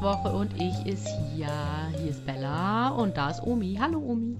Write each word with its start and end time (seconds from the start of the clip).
Woche 0.00 0.28
und 0.32 0.52
ich 0.60 0.86
ist 0.86 1.06
hier. 1.34 1.48
Hier 1.98 2.10
ist 2.10 2.24
Bella 2.26 2.88
und 2.90 3.16
da 3.16 3.30
ist 3.30 3.42
Omi. 3.42 3.76
Hallo 3.80 3.98
Omi. 3.98 4.36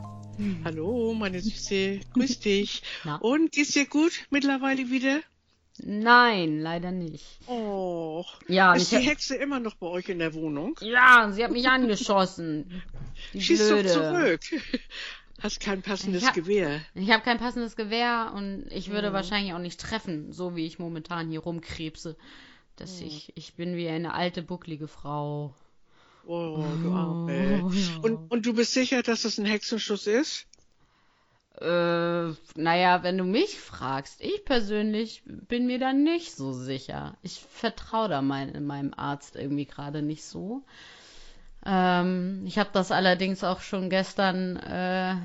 Hallo, 0.65 1.15
meine 1.15 1.41
Süße. 1.41 2.01
Grüß 2.15 2.41
dich. 2.41 2.83
Na? 3.05 3.17
Und 3.17 3.53
geht's 3.53 3.73
dir 3.73 3.87
gut 3.87 4.13
mittlerweile 4.31 4.91
wieder? 4.91 5.21
Nein, 5.83 6.61
leider 6.61 6.91
nicht. 6.93 7.25
Oh. 7.47 8.25
Ja, 8.49 8.75
ist 8.75 8.93
die 8.93 8.97
hab- 8.97 9.05
Hexe 9.05 9.37
immer 9.37 9.61
noch 9.61 9.75
bei 9.77 9.87
euch 9.87 10.09
in 10.09 10.19
der 10.19 10.35
Wohnung? 10.35 10.79
Ja, 10.81 11.31
sie 11.33 11.43
hat 11.45 11.51
mich 11.53 11.69
angeschossen. 11.69 12.83
Die 13.33 13.41
Schieß 13.41 13.69
Blöde. 13.69 13.89
doch 13.89 13.95
zurück. 13.95 14.41
Hast 15.43 15.61
kein 15.61 15.83
passendes 15.83 16.23
Ich 16.23 16.29
hab- 16.29 16.35
Gewehr. 16.35 16.81
Ich 16.95 17.11
habe 17.11 17.23
kein 17.23 17.39
passendes 17.39 17.77
Gewehr 17.77 18.33
und 18.35 18.67
ich 18.71 18.91
würde 18.91 19.13
wahrscheinlich 19.13 19.53
auch 19.55 19.59
nicht 19.59 19.81
treffen, 19.81 20.33
so 20.33 20.55
wie 20.57 20.67
ich 20.67 20.79
momentan 20.79 21.29
hier 21.31 21.41
rumkrebse. 21.41 22.17
Dass 22.77 23.01
Mhm. 23.01 23.07
ich, 23.07 23.33
ich 23.37 23.55
bin 23.55 23.77
wie 23.77 23.89
eine 23.89 24.15
alte, 24.15 24.43
bucklige 24.43 24.89
Frau. 24.89 25.55
Oh, 26.27 26.77
du 26.83 26.91
Arme. 26.93 27.63
Oh, 27.65 27.71
ja. 27.71 27.99
Und, 28.03 28.19
und 28.31 28.47
du 28.47 28.55
bist 28.55 28.73
sicher, 28.73 29.03
dass 29.03 29.25
es 29.25 29.39
ein 29.39 29.47
Hexenschuss 29.47 30.07
ist? 30.07 30.47
Äh, 31.61 32.33
naja, 32.55 33.03
wenn 33.03 33.17
du 33.17 33.25
mich 33.25 33.59
fragst, 33.59 34.21
ich 34.21 34.45
persönlich 34.45 35.23
bin 35.25 35.67
mir 35.67 35.79
da 35.79 35.93
nicht 35.93 36.35
so 36.35 36.53
sicher. 36.53 37.17
Ich 37.23 37.41
vertraue 37.41 38.09
da 38.09 38.21
mein, 38.21 38.67
meinem 38.67 38.93
Arzt 38.95 39.37
irgendwie 39.37 39.65
gerade 39.65 40.03
nicht 40.03 40.25
so. 40.25 40.63
Ähm, 41.65 42.45
ich 42.47 42.59
habe 42.59 42.71
das 42.73 42.93
allerdings 42.93 43.43
auch 43.43 43.61
schon 43.61 43.91
gestern 43.91 44.57
äh, 44.57 45.17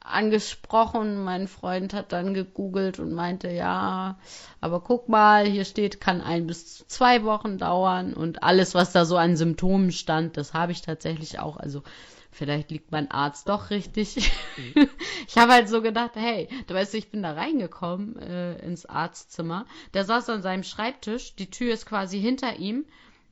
angesprochen. 0.00 1.22
Mein 1.22 1.48
Freund 1.48 1.94
hat 1.94 2.12
dann 2.12 2.34
gegoogelt 2.34 2.98
und 2.98 3.12
meinte, 3.12 3.50
ja, 3.50 4.18
aber 4.60 4.80
guck 4.80 5.08
mal, 5.08 5.46
hier 5.46 5.64
steht, 5.64 6.00
kann 6.00 6.20
ein 6.20 6.46
bis 6.46 6.86
zwei 6.88 7.24
Wochen 7.24 7.58
dauern 7.58 8.14
und 8.14 8.42
alles, 8.42 8.74
was 8.74 8.92
da 8.92 9.04
so 9.04 9.16
an 9.16 9.36
Symptomen 9.36 9.92
stand, 9.92 10.36
das 10.36 10.54
habe 10.54 10.72
ich 10.72 10.82
tatsächlich 10.82 11.38
auch. 11.38 11.56
Also 11.56 11.82
vielleicht 12.30 12.70
liegt 12.70 12.92
mein 12.92 13.10
Arzt 13.10 13.48
doch 13.48 13.70
richtig. 13.70 14.32
ich 15.28 15.36
habe 15.36 15.52
halt 15.52 15.68
so 15.68 15.82
gedacht, 15.82 16.12
hey, 16.14 16.48
du 16.66 16.74
weißt, 16.74 16.94
ich 16.94 17.10
bin 17.10 17.22
da 17.22 17.32
reingekommen 17.32 18.16
äh, 18.18 18.58
ins 18.58 18.86
Arztzimmer. 18.86 19.66
Der 19.94 20.04
saß 20.04 20.30
an 20.30 20.42
seinem 20.42 20.62
Schreibtisch, 20.62 21.34
die 21.36 21.50
Tür 21.50 21.74
ist 21.74 21.86
quasi 21.86 22.20
hinter 22.20 22.56
ihm. 22.56 22.86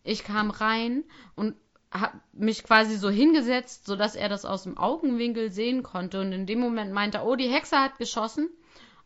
Ich 0.05 0.23
kam 0.23 0.51
rein 0.51 1.05
und 1.35 1.57
habe 2.01 2.21
mich 2.33 2.65
quasi 2.65 2.97
so 2.97 3.11
hingesetzt, 3.11 3.87
sodass 3.87 4.15
er 4.17 4.29
das 4.29 4.45
aus 4.45 4.65
dem 4.65 4.79
Augenwinkel 4.79 5.51
sehen 5.51 5.83
konnte. 5.83 6.21
Und 6.21 6.33
in 6.33 6.47
dem 6.47 6.61
Moment 6.61 6.93
meinte 6.93 7.19
er, 7.19 7.27
oh, 7.27 7.37
die 7.37 7.49
Hexe 7.49 7.79
hat 7.79 7.99
geschossen. 7.99 8.49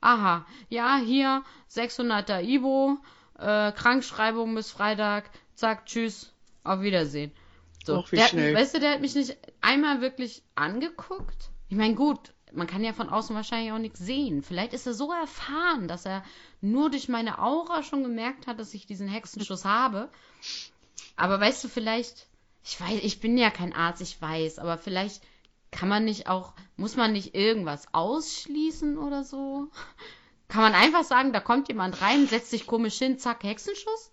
Aha, 0.00 0.46
ja, 0.70 0.96
hier 0.96 1.42
600er 1.70 2.42
Ibo, 2.42 2.98
äh, 3.38 3.72
Krankschreibung 3.72 4.54
bis 4.54 4.70
Freitag, 4.70 5.30
zack, 5.54 5.84
tschüss, 5.86 6.32
auf 6.64 6.80
Wiedersehen. 6.80 7.32
So, 7.84 7.98
Och, 7.98 8.12
wie 8.12 8.16
der 8.16 8.24
hat, 8.24 8.30
schnell. 8.30 8.54
weißt 8.54 8.74
du, 8.74 8.80
der 8.80 8.92
hat 8.92 9.00
mich 9.00 9.14
nicht 9.14 9.36
einmal 9.60 10.00
wirklich 10.00 10.42
angeguckt. 10.54 11.50
Ich 11.68 11.76
meine, 11.76 11.94
gut, 11.94 12.32
man 12.52 12.66
kann 12.66 12.82
ja 12.82 12.92
von 12.92 13.08
außen 13.10 13.36
wahrscheinlich 13.36 13.72
auch 13.72 13.78
nichts 13.78 13.98
sehen. 14.00 14.42
Vielleicht 14.42 14.72
ist 14.72 14.86
er 14.86 14.94
so 14.94 15.12
erfahren, 15.12 15.86
dass 15.86 16.06
er 16.06 16.24
nur 16.60 16.90
durch 16.90 17.08
meine 17.08 17.38
Aura 17.38 17.82
schon 17.82 18.02
gemerkt 18.02 18.46
hat, 18.46 18.58
dass 18.58 18.74
ich 18.74 18.86
diesen 18.86 19.08
Hexenschuss 19.08 19.64
habe. 19.64 20.08
Aber 21.16 21.40
weißt 21.40 21.62
du, 21.64 21.68
vielleicht, 21.68 22.26
ich 22.64 22.80
weiß, 22.80 23.00
ich 23.02 23.20
bin 23.20 23.38
ja 23.38 23.50
kein 23.50 23.72
Arzt, 23.72 24.02
ich 24.02 24.20
weiß, 24.20 24.58
aber 24.58 24.78
vielleicht 24.78 25.22
kann 25.70 25.88
man 25.88 26.04
nicht 26.04 26.26
auch, 26.28 26.54
muss 26.76 26.96
man 26.96 27.12
nicht 27.12 27.34
irgendwas 27.34 27.86
ausschließen 27.92 28.98
oder 28.98 29.24
so? 29.24 29.68
Kann 30.48 30.62
man 30.62 30.74
einfach 30.74 31.04
sagen, 31.04 31.32
da 31.32 31.40
kommt 31.40 31.68
jemand 31.68 32.02
rein, 32.02 32.26
setzt 32.26 32.50
sich 32.50 32.66
komisch 32.66 32.98
hin, 32.98 33.18
zack, 33.18 33.44
Hexenschuss? 33.44 34.10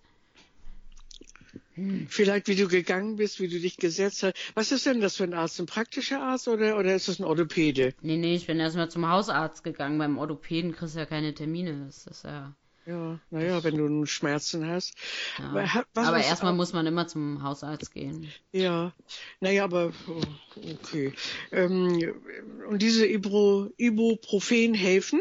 Vielleicht, 2.08 2.48
wie 2.48 2.56
du 2.56 2.66
gegangen 2.66 3.16
bist, 3.16 3.40
wie 3.40 3.48
du 3.48 3.60
dich 3.60 3.76
gesetzt 3.76 4.22
hast. 4.22 4.34
Was 4.54 4.72
ist 4.72 4.86
denn 4.86 5.00
das 5.00 5.16
für 5.16 5.24
ein 5.24 5.34
Arzt? 5.34 5.60
Ein 5.60 5.66
praktischer 5.66 6.20
Arzt 6.20 6.48
oder, 6.48 6.76
oder 6.76 6.94
ist 6.94 7.08
es 7.08 7.20
ein 7.20 7.24
Orthopäde? 7.24 7.94
Nee, 8.00 8.16
nee, 8.16 8.34
ich 8.34 8.46
bin 8.46 8.58
erstmal 8.58 8.90
zum 8.90 9.08
Hausarzt 9.08 9.62
gegangen. 9.62 9.98
Beim 9.98 10.18
Orthopäden 10.18 10.72
kriegst 10.72 10.96
du 10.96 11.00
ja 11.00 11.06
keine 11.06 11.34
Termine. 11.34 11.84
Das 11.86 12.06
ist 12.06 12.24
ja. 12.24 12.54
Ja, 12.88 13.18
naja, 13.30 13.62
wenn 13.64 13.76
du 13.76 14.06
Schmerzen 14.06 14.66
hast. 14.66 14.94
ja. 15.38 15.50
Aber 15.50 15.68
aber 15.94 16.24
erstmal 16.24 16.54
muss 16.54 16.72
man 16.72 16.86
immer 16.86 17.06
zum 17.06 17.42
Hausarzt 17.42 17.92
gehen. 17.92 18.32
Ja, 18.50 18.92
naja, 19.40 19.64
aber 19.64 19.92
oh, 20.08 20.22
okay. 20.74 21.12
Ähm, 21.52 22.14
und 22.66 22.80
diese 22.80 23.06
Ibro, 23.06 23.68
Ibuprofen 23.76 24.72
helfen? 24.72 25.20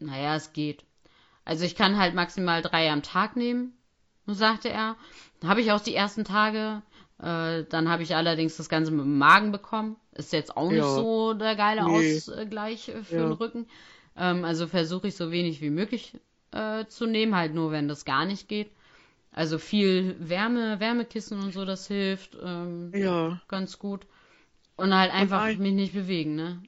Naja, 0.00 0.34
es 0.34 0.52
geht. 0.52 0.82
Also 1.44 1.64
ich 1.64 1.76
kann 1.76 1.98
halt 1.98 2.14
maximal 2.16 2.62
drei 2.62 2.90
am 2.90 3.02
Tag 3.04 3.36
nehmen, 3.36 3.72
sagte 4.26 4.70
er. 4.70 4.96
Habe 5.44 5.60
ich 5.60 5.70
auch 5.70 5.80
die 5.80 5.94
ersten 5.94 6.24
Tage. 6.24 6.82
Äh, 7.20 7.62
dann 7.70 7.88
habe 7.88 8.02
ich 8.02 8.16
allerdings 8.16 8.56
das 8.56 8.68
Ganze 8.68 8.90
mit 8.90 9.04
dem 9.04 9.18
Magen 9.18 9.52
bekommen. 9.52 9.94
Ist 10.14 10.32
jetzt 10.32 10.56
auch 10.56 10.68
nicht 10.68 10.78
Ja. 10.78 10.94
so 10.96 11.34
der 11.34 11.54
geile 11.54 11.84
Nee. 11.84 12.16
Ausgleich 12.16 12.88
äh, 12.88 13.04
für 13.04 13.14
Ja. 13.14 13.22
den 13.22 13.32
Rücken. 13.32 13.66
Ähm, 14.16 14.44
also 14.44 14.66
versuche 14.66 15.08
ich 15.08 15.16
so 15.16 15.30
wenig 15.30 15.60
wie 15.60 15.70
möglich 15.70 16.12
äh, 16.52 16.84
zu 16.86 17.06
nehmen, 17.06 17.34
halt 17.34 17.54
nur 17.54 17.70
wenn 17.72 17.88
das 17.88 18.04
gar 18.04 18.24
nicht 18.26 18.48
geht. 18.48 18.70
Also 19.32 19.58
viel 19.58 20.14
Wärme, 20.20 20.78
Wärmekissen 20.78 21.40
und 21.40 21.52
so, 21.52 21.64
das 21.64 21.88
hilft 21.88 22.36
ähm, 22.42 22.92
Ja, 22.94 23.40
ganz 23.48 23.78
gut. 23.78 24.06
Und 24.76 24.94
halt 24.94 25.12
einfach 25.12 25.40
ein- 25.40 25.58
mich 25.58 25.72
nicht 25.72 25.92
bewegen, 25.94 26.36
ne? 26.36 26.62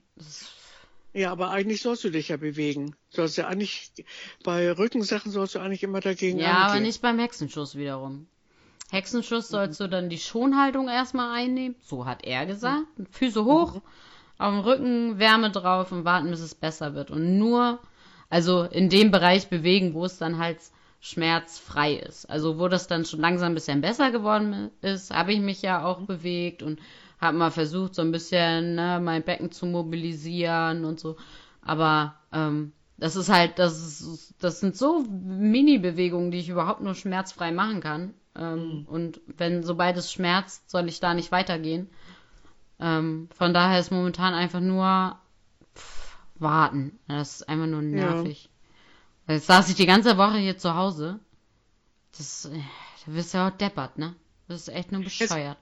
Ja, 1.12 1.32
aber 1.32 1.50
eigentlich 1.50 1.80
sollst 1.80 2.04
du 2.04 2.10
dich 2.10 2.28
ja 2.28 2.36
bewegen. 2.36 2.94
Du 3.10 3.16
sollst 3.16 3.38
ja 3.38 3.46
eigentlich, 3.46 3.90
bei 4.44 4.70
Rückensachen 4.70 5.32
sollst 5.32 5.54
du 5.54 5.60
eigentlich 5.60 5.82
immer 5.82 6.00
dagegen 6.00 6.38
Ja, 6.40 6.56
aber 6.64 6.72
angehen. 6.72 6.82
nicht 6.82 7.00
beim 7.00 7.18
Hexenschuss 7.18 7.76
wiederum. 7.76 8.26
Hexenschuss 8.90 9.48
sollst 9.48 9.80
du 9.80 9.88
dann 9.88 10.08
die 10.10 10.18
Schonhaltung 10.18 10.88
erstmal 10.88 11.36
einnehmen. 11.36 11.74
So 11.80 12.04
hat 12.06 12.24
er 12.24 12.46
gesagt. 12.46 12.84
Füße 13.12 13.44
hoch, 13.44 13.80
auf 14.38 14.52
dem 14.52 14.60
Rücken, 14.60 15.18
Wärme 15.18 15.50
drauf 15.50 15.92
und 15.92 16.04
warten, 16.04 16.30
bis 16.30 16.40
es 16.40 16.54
besser 16.54 16.94
wird. 16.94 17.10
Und 17.10 17.38
nur, 17.38 17.78
also 18.28 18.62
in 18.62 18.88
dem 18.88 19.10
Bereich 19.10 19.48
bewegen, 19.48 19.94
wo 19.94 20.04
es 20.04 20.18
dann 20.18 20.38
halt 20.38 20.58
schmerzfrei 21.00 21.94
ist. 21.94 22.28
Also 22.28 22.58
wo 22.58 22.68
das 22.68 22.86
dann 22.86 23.04
schon 23.04 23.20
langsam 23.20 23.52
ein 23.52 23.54
bisschen 23.54 23.80
besser 23.80 24.10
geworden 24.10 24.70
ist, 24.82 25.10
habe 25.12 25.32
ich 25.32 25.40
mich 25.40 25.62
ja 25.62 25.84
auch 25.84 26.00
bewegt 26.00 26.62
und 26.62 26.80
habe 27.20 27.36
mal 27.36 27.50
versucht, 27.50 27.94
so 27.94 28.02
ein 28.02 28.12
bisschen 28.12 28.74
ne, 28.74 29.00
mein 29.02 29.22
Becken 29.22 29.50
zu 29.52 29.66
mobilisieren 29.66 30.84
und 30.84 31.00
so. 31.00 31.16
Aber 31.62 32.16
ähm, 32.32 32.72
das 32.98 33.16
ist 33.16 33.28
halt, 33.28 33.58
das, 33.58 33.78
ist, 34.00 34.34
das 34.40 34.60
sind 34.60 34.76
so 34.76 35.04
Mini-Bewegungen, 35.08 36.30
die 36.30 36.38
ich 36.38 36.48
überhaupt 36.48 36.80
nur 36.80 36.94
schmerzfrei 36.94 37.52
machen 37.52 37.80
kann. 37.80 38.14
Ähm, 38.36 38.86
Und 38.88 39.20
wenn, 39.26 39.62
sobald 39.62 39.96
es 39.96 40.12
schmerzt, 40.12 40.70
soll 40.70 40.88
ich 40.88 41.00
da 41.00 41.14
nicht 41.14 41.32
weitergehen. 41.32 41.88
Ähm, 42.78 43.28
von 43.34 43.54
daher 43.54 43.80
ist 43.80 43.90
momentan 43.90 44.34
einfach 44.34 44.60
nur 44.60 45.18
pff, 45.74 46.18
warten. 46.36 46.98
Das 47.08 47.36
ist 47.36 47.48
einfach 47.48 47.66
nur 47.66 47.82
nervig. 47.82 48.50
Jetzt 49.28 49.46
saß 49.46 49.68
ich 49.70 49.74
die 49.74 49.86
ganze 49.86 50.18
Woche 50.18 50.38
hier 50.38 50.58
zu 50.58 50.74
Hause. 50.74 51.18
Das, 52.16 52.46
äh, 52.46 52.58
da 53.06 53.14
wirst 53.14 53.34
du 53.34 53.38
ja 53.38 53.48
auch 53.48 53.56
deppert, 53.56 53.98
ne? 53.98 54.14
Das 54.48 54.62
ist 54.62 54.68
echt 54.68 54.92
nur 54.92 55.02
bescheuert. 55.02 55.58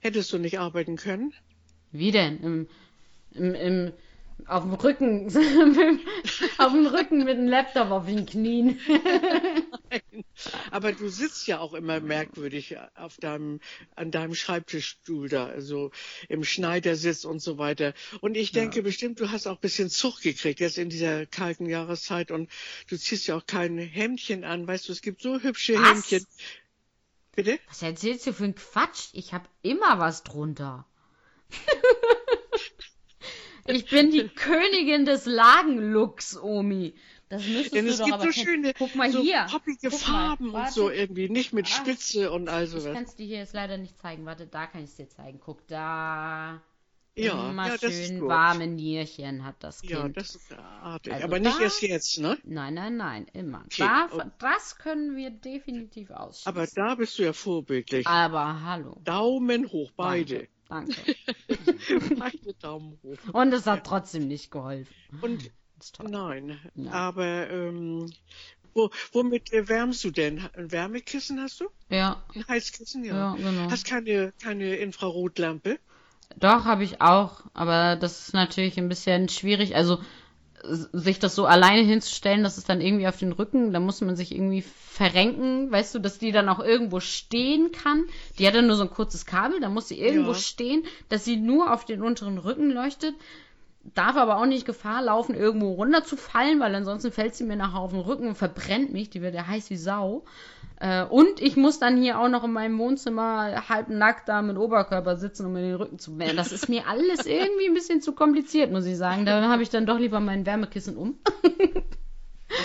Hättest 0.00 0.32
du 0.32 0.38
nicht 0.38 0.60
arbeiten 0.60 0.96
können? 0.96 1.32
Wie 1.92 2.12
denn? 2.12 2.38
Im, 2.40 2.68
im, 3.32 3.54
im, 3.54 3.92
auf 4.46 4.62
dem 4.62 4.74
Rücken, 4.74 5.26
auf 6.58 6.72
dem 6.72 6.86
Rücken 6.86 7.24
mit 7.24 7.38
dem 7.38 7.46
Laptop 7.46 7.90
auf 7.90 8.06
den 8.06 8.26
Knien. 8.26 8.78
Aber 10.70 10.92
du 10.92 11.08
sitzt 11.08 11.46
ja 11.46 11.58
auch 11.58 11.74
immer 11.74 12.00
merkwürdig 12.00 12.76
auf 12.94 13.16
deinem, 13.18 13.60
an 13.96 14.10
deinem 14.10 14.34
Schreibtischstuhl 14.34 15.28
da, 15.28 15.46
also 15.46 15.90
im 16.28 16.44
Schneidersitz 16.44 17.24
und 17.24 17.40
so 17.40 17.58
weiter. 17.58 17.94
Und 18.20 18.36
ich 18.36 18.52
denke 18.52 18.82
bestimmt, 18.82 19.20
du 19.20 19.30
hast 19.30 19.46
auch 19.46 19.56
ein 19.56 19.60
bisschen 19.60 19.90
Zug 19.90 20.20
gekriegt 20.20 20.60
jetzt 20.60 20.78
in 20.78 20.88
dieser 20.88 21.26
kalten 21.26 21.66
Jahreszeit 21.66 22.30
und 22.30 22.50
du 22.88 22.96
ziehst 22.96 23.26
ja 23.26 23.36
auch 23.36 23.46
kein 23.46 23.78
Hemdchen 23.78 24.44
an. 24.44 24.66
Weißt 24.66 24.88
du, 24.88 24.92
es 24.92 25.02
gibt 25.02 25.22
so 25.22 25.40
hübsche 25.40 25.74
Was? 25.74 25.88
Hemdchen. 25.88 26.26
Bitte? 27.34 27.58
Was 27.68 27.82
erzählst 27.82 28.26
du 28.26 28.32
für 28.32 28.44
einen 28.44 28.54
Quatsch? 28.54 29.08
Ich 29.12 29.32
habe 29.32 29.48
immer 29.62 29.98
was 29.98 30.22
drunter. 30.22 30.86
ich 33.66 33.88
bin 33.88 34.10
die 34.10 34.28
Königin 34.28 35.04
des 35.04 35.26
Lagenlooks, 35.26 36.36
Omi. 36.40 36.94
Das 37.28 37.46
müsstest 37.46 37.74
Denn 37.74 37.84
du 37.84 37.90
es 37.92 37.98
doch 37.98 38.04
gibt 38.06 38.14
aber 38.14 38.24
so 38.24 38.30
kennen. 38.30 38.46
schöne, 38.46 38.74
Guck 38.76 38.94
mal 38.96 39.12
so 39.12 39.20
hier. 39.20 39.46
poppige 39.50 39.88
Guck 39.90 39.92
mal. 39.92 39.98
Farben 39.98 40.46
und 40.48 40.52
Warte. 40.54 40.72
so 40.72 40.90
irgendwie, 40.90 41.28
nicht 41.28 41.52
mit 41.52 41.66
Ah. 41.66 41.70
Spitze 41.70 42.32
und 42.32 42.48
all 42.48 42.64
Ich 42.64 42.70
sowas. 42.70 42.92
kann 42.92 43.04
es 43.04 43.14
dir 43.14 43.26
hier 43.26 43.38
jetzt 43.38 43.54
leider 43.54 43.76
nicht 43.78 43.96
zeigen. 44.00 44.24
Warte, 44.26 44.46
da 44.46 44.66
kann 44.66 44.82
ich 44.82 44.90
es 44.90 44.96
dir 44.96 45.08
zeigen. 45.08 45.38
Guck, 45.38 45.66
da. 45.68 46.60
Ja, 47.16 47.50
immer 47.50 47.66
ja, 47.66 47.72
das 47.76 47.82
ist 47.92 48.08
schön 48.08 48.26
warme 48.26 48.66
Nierchen 48.68 49.44
hat 49.44 49.56
das 49.60 49.80
Kind. 49.80 49.92
Ja, 49.92 50.08
das 50.08 50.34
ist 50.36 50.52
artig. 50.52 51.12
Also 51.12 51.24
Aber 51.26 51.38
nicht 51.40 51.58
da- 51.58 51.62
erst 51.64 51.82
jetzt, 51.82 52.18
ne? 52.18 52.38
Nein, 52.44 52.74
nein, 52.74 52.96
nein, 52.96 53.26
immer. 53.32 53.58
Okay, 53.66 53.82
Da, 53.82 54.08
oh. 54.12 54.22
Das 54.38 54.78
können 54.78 55.16
wir 55.16 55.30
definitiv 55.30 56.10
ausschließen. 56.12 56.48
Aber 56.52 56.66
da 56.74 56.94
bist 56.94 57.18
du 57.18 57.24
ja 57.24 57.32
vorbildlich. 57.32 58.06
Aber 58.06 58.62
hallo. 58.62 58.96
Daumen 59.04 59.70
hoch, 59.70 59.90
beide. 59.96 60.34
Danke. 60.34 60.48
Beide 60.70 62.54
Daumen 62.62 62.98
hoch. 63.02 63.18
Und 63.34 63.52
es 63.52 63.66
hat 63.66 63.84
trotzdem 63.86 64.28
nicht 64.28 64.50
geholfen. 64.50 64.94
Und 65.20 65.50
nein, 66.02 66.58
Ja. 66.74 66.92
aber 66.92 67.50
ähm, 67.50 68.10
Wo, 68.72 68.90
womit 69.12 69.52
äh, 69.52 69.68
wärmst 69.68 70.04
du 70.04 70.10
denn? 70.10 70.48
Ein 70.54 70.70
Wärmekissen 70.70 71.40
hast 71.40 71.60
du? 71.60 71.66
Ja. 71.88 72.22
Ein 72.34 72.46
Heizkissen, 72.48 73.04
ja. 73.04 73.14
Ja, 73.16 73.34
genau. 73.34 73.70
Hast 73.70 73.84
keine, 73.84 74.32
keine 74.42 74.76
Infrarotlampe? 74.76 75.78
Doch, 76.36 76.64
habe 76.64 76.84
ich 76.84 77.00
auch, 77.00 77.42
aber 77.54 77.96
das 77.96 78.20
ist 78.28 78.34
natürlich 78.34 78.78
ein 78.78 78.88
bisschen 78.88 79.28
schwierig. 79.28 79.74
Also 79.74 79.98
sich 80.62 81.18
das 81.18 81.34
so 81.34 81.46
alleine 81.46 81.82
hinzustellen, 81.82 82.42
das 82.42 82.58
ist 82.58 82.68
dann 82.68 82.80
irgendwie 82.80 83.08
auf 83.08 83.18
den 83.18 83.32
Rücken, 83.32 83.72
da 83.72 83.80
muss 83.80 84.00
man 84.00 84.16
sich 84.16 84.32
irgendwie 84.34 84.62
verrenken, 84.62 85.70
weißt 85.70 85.94
du, 85.94 85.98
dass 85.98 86.18
die 86.18 86.32
dann 86.32 86.48
auch 86.48 86.60
irgendwo 86.60 87.00
stehen 87.00 87.72
kann. 87.72 88.04
Die 88.38 88.46
hat 88.46 88.54
dann 88.54 88.66
nur 88.66 88.76
so 88.76 88.82
ein 88.82 88.90
kurzes 88.90 89.26
Kabel, 89.26 89.60
da 89.60 89.68
muss 89.68 89.88
sie 89.88 89.98
irgendwo 90.00 90.32
Ja. 90.32 90.34
stehen, 90.34 90.84
dass 91.08 91.24
sie 91.24 91.36
nur 91.36 91.72
auf 91.72 91.84
den 91.84 92.02
unteren 92.02 92.38
Rücken 92.38 92.70
leuchtet. 92.70 93.14
Darf 93.82 94.16
aber 94.16 94.38
auch 94.38 94.46
nicht 94.46 94.66
Gefahr 94.66 95.02
laufen, 95.02 95.34
irgendwo 95.34 95.72
runterzufallen, 95.72 96.60
weil 96.60 96.74
ansonsten 96.74 97.12
fällt 97.12 97.34
sie 97.34 97.44
mir 97.44 97.56
nachher 97.56 97.78
auf 97.78 97.92
den 97.92 98.00
Rücken 98.00 98.28
und 98.28 98.34
verbrennt 98.34 98.92
mich. 98.92 99.08
Die 99.08 99.22
wird 99.22 99.34
ja 99.34 99.46
heiß 99.46 99.70
wie 99.70 99.76
Sau. 99.76 100.24
Äh, 100.80 101.04
und 101.04 101.40
ich 101.40 101.56
muss 101.56 101.78
dann 101.78 102.00
hier 102.00 102.18
auch 102.18 102.28
noch 102.28 102.44
in 102.44 102.52
meinem 102.52 102.78
Wohnzimmer 102.78 103.68
halb 103.68 103.88
nackt 103.88 104.28
da 104.28 104.42
mit 104.42 104.58
Oberkörper 104.58 105.16
sitzen, 105.16 105.46
um 105.46 105.54
mir 105.54 105.62
den 105.62 105.74
Rücken 105.76 105.98
zu 105.98 106.18
wärmen. 106.18 106.36
Das 106.36 106.52
ist 106.52 106.68
mir 106.68 106.86
alles 106.88 107.26
irgendwie 107.26 107.66
ein 107.66 107.74
bisschen 107.74 108.02
zu 108.02 108.12
kompliziert, 108.12 108.70
muss 108.70 108.84
ich 108.84 108.96
sagen. 108.96 109.24
Da 109.24 109.48
habe 109.48 109.62
ich 109.62 109.70
dann 109.70 109.86
doch 109.86 109.98
lieber 109.98 110.20
mein 110.20 110.44
Wärmekissen 110.44 110.96
um. 110.96 111.18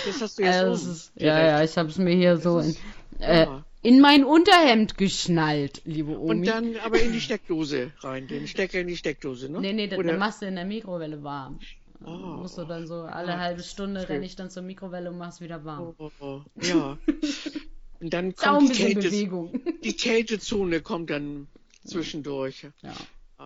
Das 0.04 0.20
hast 0.20 0.38
du 0.38 0.42
jetzt 0.42 0.62
das 0.62 0.82
oben. 0.82 0.92
ist, 0.92 1.12
ja, 1.14 1.38
ja, 1.38 1.62
ich 1.62 1.78
habe 1.78 1.88
es 1.88 1.96
mir 1.96 2.14
hier 2.14 2.36
so 2.36 2.58
in, 2.58 2.76
äh. 3.20 3.46
In 3.86 4.00
mein 4.00 4.24
Unterhemd 4.24 4.98
geschnallt, 4.98 5.80
liebe 5.84 6.18
Omi. 6.18 6.30
Und 6.30 6.44
dann 6.44 6.76
aber 6.78 7.00
in 7.00 7.12
die 7.12 7.20
Steckdose 7.20 7.92
rein, 8.00 8.26
den 8.26 8.48
Stecker 8.48 8.80
in 8.80 8.88
die 8.88 8.96
Steckdose, 8.96 9.48
ne? 9.48 9.60
nee, 9.60 9.72
nee, 9.72 9.86
das, 9.86 10.04
dann 10.04 10.18
machst 10.18 10.42
du 10.42 10.46
in 10.46 10.56
der 10.56 10.64
Mikrowelle 10.64 11.22
warm. 11.22 11.60
Oh. 12.04 12.10
Musst 12.10 12.58
du 12.58 12.64
dann 12.64 12.88
so 12.88 13.02
alle 13.02 13.34
Ah, 13.34 13.38
halbe 13.38 13.62
Stunde 13.62 14.08
renne 14.08 14.26
ich 14.26 14.34
dann 14.34 14.50
zur 14.50 14.64
Mikrowelle 14.64 15.08
und 15.10 15.18
mach's 15.18 15.40
wieder 15.40 15.64
warm. 15.64 15.94
Oh, 15.98 16.10
oh, 16.18 16.24
oh. 16.24 16.40
Ja. 16.60 16.98
Und 18.00 18.12
dann 18.12 18.34
kommt 18.34 18.68
die, 18.68 18.74
Kälte, 18.74 19.08
Bewegung. 19.08 19.58
die 19.82 19.94
Kältezone 19.94 20.82
kommt 20.82 21.08
dann 21.08 21.46
zwischendurch. 21.84 22.66
Ja. 22.82 22.92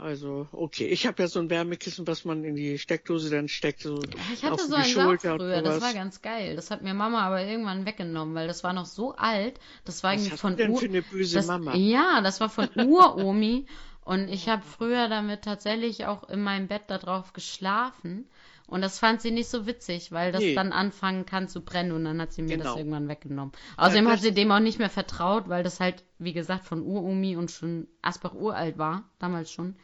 Also, 0.00 0.48
okay. 0.52 0.86
Ich 0.86 1.06
habe 1.06 1.22
ja 1.22 1.28
so 1.28 1.40
ein 1.40 1.50
Wärmekissen, 1.50 2.06
was 2.06 2.24
man 2.24 2.44
in 2.44 2.56
die 2.56 2.78
Steckdose 2.78 3.30
dann 3.30 3.48
steckt, 3.48 3.82
so 3.82 4.00
Ich 4.32 4.42
hatte 4.42 4.54
auf 4.54 4.60
so 4.60 4.68
Sack 4.68 4.86
Schulter 4.86 5.36
früher, 5.36 5.62
das 5.62 5.80
war 5.82 5.92
ganz 5.92 6.22
geil. 6.22 6.56
Das 6.56 6.70
hat 6.70 6.82
mir 6.82 6.94
Mama 6.94 7.20
aber 7.20 7.42
irgendwann 7.42 7.84
weggenommen, 7.86 8.34
weil 8.34 8.48
das 8.48 8.64
war 8.64 8.72
noch 8.72 8.86
so 8.86 9.14
alt. 9.14 9.60
Das 9.84 10.02
war 10.02 10.14
Was 10.14 10.22
irgendwie 10.22 10.36
von 10.38 10.56
denn 10.56 10.76
für 10.76 10.86
eine 10.86 11.02
böse 11.02 11.36
das, 11.36 11.46
Mama? 11.46 11.74
Ja, 11.74 12.20
das 12.22 12.40
war 12.40 12.48
von 12.48 12.68
Uromi. 12.76 13.66
Und 14.04 14.28
ich 14.28 14.48
habe 14.48 14.62
früher 14.62 15.08
damit 15.08 15.42
tatsächlich 15.42 16.06
auch 16.06 16.28
in 16.28 16.42
meinem 16.42 16.66
Bett 16.66 16.82
da 16.88 16.98
drauf 16.98 17.32
geschlafen. 17.32 18.26
Und 18.70 18.82
das 18.82 18.98
fand 19.00 19.20
sie 19.20 19.30
nicht 19.32 19.48
so 19.48 19.66
witzig, 19.66 20.12
weil 20.12 20.30
das 20.32 20.40
Nee. 20.42 20.54
dann 20.54 20.72
anfangen 20.72 21.26
kann 21.26 21.48
zu 21.48 21.60
brennen 21.60 21.92
und 21.92 22.04
dann 22.04 22.20
hat 22.20 22.32
sie 22.32 22.42
mir 22.42 22.56
das 22.56 22.66
Genau. 22.68 22.76
irgendwann 22.78 23.08
weggenommen. 23.08 23.52
Außerdem 23.76 24.04
das- 24.04 24.14
hat 24.14 24.20
sie 24.22 24.32
dem 24.32 24.50
auch 24.52 24.60
nicht 24.60 24.78
mehr 24.78 24.88
vertraut, 24.90 25.48
weil 25.48 25.62
das 25.64 25.80
halt, 25.80 26.04
wie 26.18 26.32
gesagt, 26.32 26.64
von 26.64 26.82
Uromi 26.82 27.36
und 27.36 27.50
schon 27.50 27.88
Asbach 28.00 28.32
uralt 28.34 28.78
war, 28.78 29.04
damals 29.18 29.50
schon. 29.50 29.74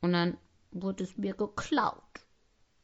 Und 0.00 0.12
dann 0.12 0.36
wurde 0.70 1.04
es 1.04 1.16
mir 1.18 1.34
geklaut. 1.34 1.98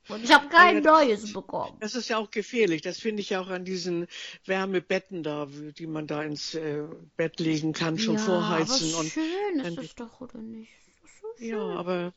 Und 0.08 0.24
ich 0.24 0.32
habe 0.34 0.48
kein 0.48 0.82
Ja, 0.82 0.90
neues 1.04 1.32
bekommen. 1.34 1.76
Das 1.80 1.94
ist 1.94 2.08
ja 2.08 2.16
auch 2.16 2.30
gefährlich. 2.30 2.80
Das 2.82 2.98
finde 2.98 3.20
ich 3.20 3.30
ja 3.30 3.40
auch 3.42 3.48
an 3.48 3.64
diesen 3.66 4.06
Wärmebetten 4.46 5.22
da, 5.22 5.46
die 5.46 5.86
man 5.86 6.06
da 6.06 6.22
ins 6.22 6.54
äh, 6.54 6.82
Bett 7.16 7.38
legen 7.40 7.72
kann, 7.74 7.98
schon 7.98 8.14
ja, 8.14 8.20
vorheizen. 8.20 8.90
Aber 8.94 9.00
und 9.00 9.08
schön 9.10 9.22
dann- 9.58 9.66
ist 9.74 9.78
es 9.78 9.94
doch, 9.94 10.20
oder 10.22 10.38
nicht? 10.38 10.72
Das 11.02 11.10
so. 11.20 11.44
Ja, 11.44 11.58
aber 11.60 12.12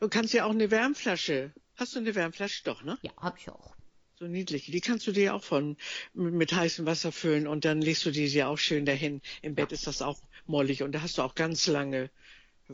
du 0.00 0.08
kannst 0.08 0.34
ja 0.34 0.44
auch 0.44 0.50
eine 0.50 0.70
Wärmflasche. 0.70 1.52
Hast 1.76 1.94
du 1.94 2.00
eine 2.00 2.14
Wärmflasche? 2.14 2.64
Doch, 2.64 2.82
ne? 2.82 2.98
Ja, 3.02 3.12
hab 3.18 3.38
ich 3.38 3.50
auch. 3.50 3.74
So 4.18 4.26
niedliche. 4.26 4.72
Die 4.72 4.80
kannst 4.80 5.06
du 5.06 5.12
dir 5.12 5.34
auch 5.34 5.44
von 5.44 5.76
mit, 6.14 6.52
heißem 6.52 6.86
Wasser 6.86 7.12
füllen 7.12 7.46
und 7.46 7.66
dann 7.66 7.82
legst 7.82 8.06
du 8.06 8.10
die 8.10 8.28
dir 8.28 8.48
auch 8.48 8.56
schön 8.56 8.86
dahin. 8.86 9.20
Im 9.42 9.54
Bett 9.54 9.72
ist 9.72 9.86
das 9.86 10.00
auch 10.00 10.18
mollig 10.46 10.82
und 10.82 10.92
da 10.92 11.02
hast 11.02 11.18
du 11.18 11.22
auch 11.22 11.34
ganz 11.34 11.66
lange 11.66 12.08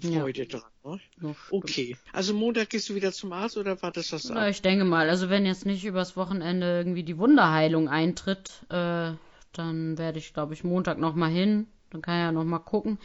Freude 0.00 0.46
dran. 0.46 0.62
Ne? 0.84 1.34
Okay. 1.50 1.96
Also 2.12 2.32
Montag 2.32 2.70
gehst 2.70 2.88
du 2.88 2.94
wieder 2.94 3.12
zum 3.12 3.32
Arzt 3.32 3.56
oder 3.56 3.82
war 3.82 3.90
das 3.90 4.08
das 4.08 4.28
Na, 4.28 4.48
ich 4.48 4.62
denke 4.62 4.84
mal, 4.84 5.10
also 5.10 5.30
wenn 5.30 5.44
jetzt 5.44 5.66
nicht 5.66 5.84
übers 5.84 6.16
Wochenende 6.16 6.78
irgendwie 6.78 7.02
die 7.02 7.18
Wunderheilung 7.18 7.88
eintritt, 7.88 8.64
äh, 8.68 9.12
dann 9.52 9.98
werde 9.98 10.18
ich, 10.18 10.32
glaube 10.32 10.54
ich, 10.54 10.62
Montag 10.62 10.98
nochmal 10.98 11.30
hin. 11.30 11.66
Dann 11.90 12.02
kann 12.02 12.14
ich 12.14 12.20
ja 12.20 12.32
nochmal 12.32 12.60
gucken. 12.60 12.98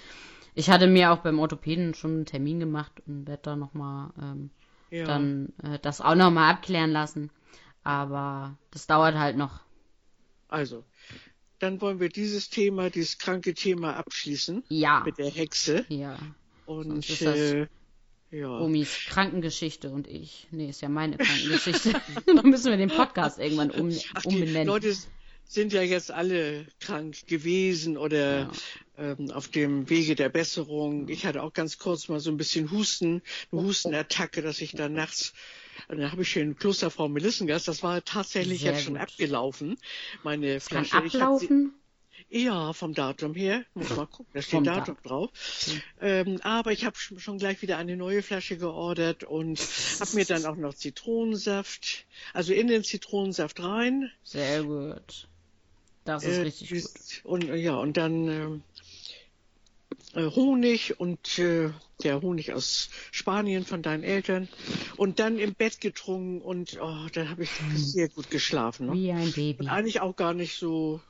Ich 0.57 0.71
hatte 0.71 0.87
mir 0.87 1.11
auch 1.11 1.19
beim 1.19 1.37
Orthopäden 1.37 1.93
schon 1.93 2.11
einen 2.15 2.25
Termin 2.25 2.59
gemacht 2.59 2.91
und 3.05 3.27
werde 3.27 3.43
da 3.43 3.55
nochmal 3.55 4.09
ähm, 4.19 4.49
ja. 4.89 5.05
dann 5.05 5.53
äh, 5.61 5.77
das 5.77 6.01
auch 6.01 6.15
nochmal 6.15 6.51
abklären 6.51 6.89
lassen. 6.89 7.29
Aber 7.83 8.57
das 8.71 8.87
dauert 8.87 9.13
halt 9.13 9.37
noch. 9.37 9.59
Also, 10.47 10.83
dann 11.59 11.79
wollen 11.79 11.99
wir 11.99 12.09
dieses 12.09 12.49
Thema, 12.49 12.89
dieses 12.89 13.19
kranke 13.19 13.53
Thema 13.53 13.97
abschließen 13.97 14.63
Ja. 14.69 15.03
mit 15.05 15.19
der 15.19 15.29
Hexe. 15.29 15.85
Ja. 15.89 16.17
Und 16.65 16.87
Sonst 16.87 17.09
ist 17.11 17.21
das 17.21 17.37
äh, 17.37 17.67
ja. 18.31 18.49
Omis 18.59 19.05
Krankengeschichte 19.09 19.91
und 19.91 20.07
ich. 20.07 20.47
Nee, 20.49 20.71
ist 20.71 20.81
ja 20.81 20.89
meine 20.89 21.17
Krankengeschichte. 21.17 21.93
dann 22.25 22.49
müssen 22.49 22.71
wir 22.71 22.77
den 22.77 22.89
Podcast 22.89 23.37
irgendwann 23.37 23.69
um, 23.69 23.91
Ach, 24.15 24.21
die 24.23 24.27
umbenennen. 24.27 24.65
Leute 24.67 24.87
sind 25.47 25.73
ja 25.73 25.81
jetzt 25.81 26.11
alle 26.11 26.65
krank 26.79 27.25
gewesen 27.27 27.97
oder 27.97 28.39
Ja. 28.39 28.51
ähm, 28.97 29.31
auf 29.31 29.47
dem 29.47 29.89
Wege 29.89 30.15
der 30.15 30.29
Besserung. 30.29 31.07
Ich 31.09 31.25
hatte 31.25 31.41
auch 31.43 31.53
ganz 31.53 31.77
kurz 31.77 32.09
mal 32.09 32.19
so 32.19 32.29
ein 32.31 32.37
bisschen 32.37 32.69
Husten, 32.71 33.21
eine 33.51 33.61
Hustenattacke, 33.61 34.41
dass 34.41 34.59
ich 34.61 34.73
dann 34.73 34.93
nachts, 34.93 35.33
und 35.87 35.99
dann 35.99 36.11
habe 36.11 36.23
ich 36.23 36.29
schön 36.29 36.57
Klosterfrau 36.57 37.07
Melissengast, 37.07 37.67
das 37.67 37.81
war 37.83 38.03
tatsächlich 38.03 38.61
Sehr 38.61 38.73
jetzt 38.73 38.83
schon 38.83 38.93
gut. 38.95 39.03
abgelaufen, 39.03 39.77
meine 40.23 40.59
Flasche. 40.59 40.97
Ablaufen. 40.97 41.73
Ja, 42.29 42.73
vom 42.73 42.93
Datum 42.93 43.35
her. 43.35 43.63
Muss 43.73 43.89
mal 43.95 44.05
gucken, 44.05 44.25
da 44.33 44.41
steht 44.41 44.67
Datum 44.67 44.95
Datum. 44.95 44.97
drauf. 45.03 45.29
Ähm, 46.01 46.41
aber 46.41 46.73
ich 46.73 46.83
habe 46.83 46.97
schon 46.97 47.37
gleich 47.37 47.61
wieder 47.61 47.77
eine 47.77 47.95
neue 47.95 48.21
Flasche 48.21 48.57
geordert 48.57 49.23
und 49.23 49.57
habe 50.01 50.13
mir 50.15 50.25
dann 50.25 50.45
auch 50.45 50.57
noch 50.57 50.73
Zitronensaft, 50.73 52.05
also 52.33 52.51
in 52.51 52.67
den 52.67 52.83
Zitronensaft 52.83 53.63
rein. 53.63 54.11
Sehr 54.23 54.63
gut. 54.63 55.29
Das 56.07 56.23
ist 56.23 56.37
äh, 56.37 56.41
richtig 56.41 56.69
gut. 56.69 57.21
Und 57.25 57.49
äh, 57.49 57.57
ja, 57.57 57.75
und 57.75 57.97
dann 57.97 58.27
ähm, 58.29 58.63
äh, 60.13 60.25
Honig 60.31 60.99
und 61.01 61.37
äh, 61.37 61.69
der 62.01 62.21
Honig 62.21 62.53
aus 62.53 62.89
Spanien 63.11 63.65
von 63.65 63.81
deinen 63.81 64.03
Eltern 64.03 64.47
und 64.95 65.19
dann 65.19 65.37
im 65.37 65.53
Bett 65.53 65.81
getrunken 65.81 66.41
und 66.41 66.79
oh, 66.81 67.07
dann 67.13 67.29
habe 67.29 67.43
ich 67.43 67.49
sehr 67.75 68.07
gut 68.07 68.29
geschlafen. 68.29 68.87
Ne? 68.87 68.93
Wie 68.93 69.11
ein 69.11 69.33
Baby. 69.33 69.63
Und 69.63 69.67
eigentlich 69.67 69.99
auch 69.99 70.15
gar 70.15 70.33
nicht 70.33 70.57
so, 70.57 71.01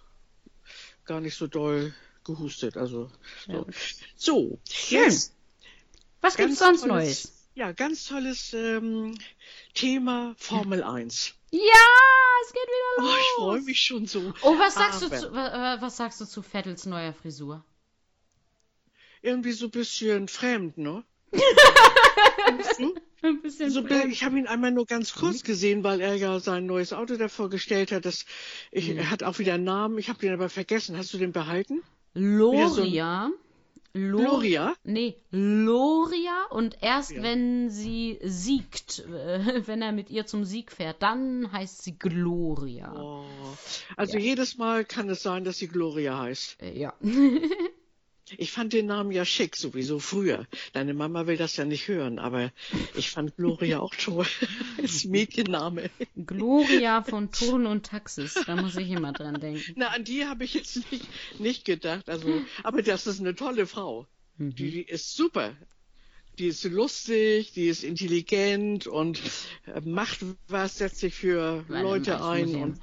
gar 1.06 1.22
nicht 1.22 1.36
so 1.36 1.46
doll 1.46 1.94
gehustet. 2.24 2.76
Also 2.76 3.12
Ja. 3.46 3.66
so. 3.66 3.68
so 4.16 4.60
Schön. 4.68 5.04
jetzt 5.04 5.36
Was 6.22 6.38
gibt's 6.38 6.58
sonst 6.58 6.86
Neues? 6.88 7.34
Ja, 7.54 7.72
ganz 7.72 8.06
tolles 8.06 8.54
ähm, 8.54 9.16
Thema 9.76 10.34
Formel 10.38 10.82
1. 10.84 11.37
Ja, 11.52 11.62
es 12.46 12.54
geht 12.54 12.68
Oh, 12.98 13.02
wieder 13.02 13.08
los. 13.08 13.20
ich 13.20 13.36
freue 13.38 13.62
mich 13.62 13.80
schon 13.80 14.06
so. 14.06 14.34
Oh, 14.42 14.58
was 14.60 14.74
sagst 14.76 15.02
du 15.02 15.10
zu, 15.10 15.28
äh, 15.30 15.78
was 15.82 15.98
sagst 15.98 16.20
du 16.22 16.26
zu 16.26 16.42
Vettels 16.42 16.86
neuer 16.86 17.14
Frisur? 17.14 17.64
Irgendwie 19.22 19.52
so 19.54 19.66
ein 19.66 19.72
bisschen 19.72 20.28
fremd, 20.28 20.78
ne? 20.78 21.04
Du? 21.32 21.40
Ein 23.24 23.42
bisschen 23.42 23.72
So, 23.72 23.82
fremd. 23.82 24.12
ich 24.12 24.24
habe 24.24 24.38
ihn 24.38 24.46
einmal 24.48 24.72
nur 24.72 24.86
ganz 24.86 25.14
kurz 25.16 25.42
gesehen, 25.44 25.84
weil 25.84 26.02
er 26.02 26.14
ja 26.16 26.40
sein 26.40 26.68
neues 26.68 26.94
Auto 26.94 27.16
davor 27.18 27.50
gestellt 27.50 27.92
hat. 27.92 28.06
Das, 28.06 28.26
ich, 28.72 28.90
Er 28.90 29.10
hat 29.10 29.24
auch 29.24 29.40
wieder 29.40 29.56
einen 29.56 29.64
Namen, 29.64 29.98
ich 29.98 30.10
habe 30.10 30.20
den 30.20 30.34
aber 30.34 30.50
vergessen. 30.50 30.96
Hast 30.98 31.14
du 31.14 31.18
den 31.18 31.32
behalten? 31.32 31.82
Loria. 32.14 33.32
Lo- 33.94 34.18
Gloria? 34.18 34.76
Nee, 34.84 35.18
Loria 35.32 36.46
und 36.52 36.78
erst 36.82 37.12
Ja. 37.12 37.24
wenn 37.24 37.70
sie 37.70 38.20
siegt, 38.24 39.00
äh, 39.00 39.64
wenn 39.68 39.82
er 39.82 39.92
mit 39.92 40.10
ihr 40.10 40.26
zum 40.26 40.44
Sieg 40.46 40.72
fährt, 40.72 41.02
dann 41.02 41.52
heißt 41.52 41.84
sie 41.84 41.98
Gloria. 41.98 42.94
Oh. 42.96 43.26
Also 43.96 44.18
jedes 44.18 44.58
Mal 44.58 44.86
kann 44.86 45.10
es 45.10 45.24
sein, 45.24 45.44
dass 45.44 45.58
sie 45.58 45.68
Gloria 45.68 46.20
heißt. 46.20 46.62
Äh, 46.62 46.78
ja. 46.80 46.94
Ich 48.36 48.52
fand 48.52 48.74
den 48.74 48.88
Namen 48.88 49.12
ja 49.12 49.24
schick, 49.24 49.56
sowieso 49.56 50.00
früher. 50.00 50.46
Deine 50.74 50.94
Mama 50.94 51.28
will 51.28 51.38
das 51.38 51.56
ja 51.56 51.64
nicht 51.64 51.88
hören, 51.88 52.20
aber 52.20 52.52
ich 52.96 53.10
fand 53.10 53.38
Gloria 53.38 53.80
auch 53.80 53.96
toll. 53.96 54.26
Als 54.82 55.06
Mädchenname. 55.06 55.90
Gloria 56.16 57.04
von 57.04 57.32
Turn 57.32 57.66
und 57.66 57.86
Taxis, 57.86 58.34
da 58.46 58.56
muss 58.56 58.76
ich 58.76 58.90
immer 58.90 59.14
dran 59.14 59.40
denken. 59.40 59.74
Na, 59.76 59.88
an 59.90 60.04
die 60.04 60.26
habe 60.26 60.44
ich 60.44 60.54
jetzt 60.56 60.92
nicht, 60.92 61.06
nicht 61.40 61.66
gedacht. 61.66 62.10
Also, 62.10 62.42
aber 62.64 62.82
das 62.82 63.08
ist 63.08 63.20
eine 63.20 63.36
tolle 63.36 63.66
Frau. 63.66 64.08
Mhm. 64.38 64.56
Die, 64.56 64.72
die 64.72 64.82
ist 64.82 65.16
super. 65.16 65.56
Die 66.38 66.48
ist 66.48 66.64
lustig, 66.66 67.54
die 67.54 67.68
ist 67.68 67.84
intelligent 67.84 68.86
und 68.86 69.22
äh, 69.66 69.82
macht 69.82 70.20
was, 70.48 70.78
setzt 70.78 71.00
sich 71.00 71.16
für 71.16 71.64
Warte 71.68 71.84
Leute 71.84 72.12
mal, 72.18 72.32
ein. 72.32 72.80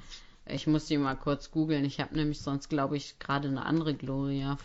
Ich 0.47 0.67
muss 0.67 0.85
die 0.85 0.97
mal 0.97 1.15
kurz 1.15 1.51
googeln. 1.51 1.85
Ich 1.85 1.99
habe 1.99 2.15
nämlich 2.15 2.39
sonst, 2.39 2.69
glaube 2.69 2.97
ich, 2.97 3.17
gerade 3.19 3.47
eine 3.47 3.65
andere 3.65 3.95
Gloria 3.95 4.57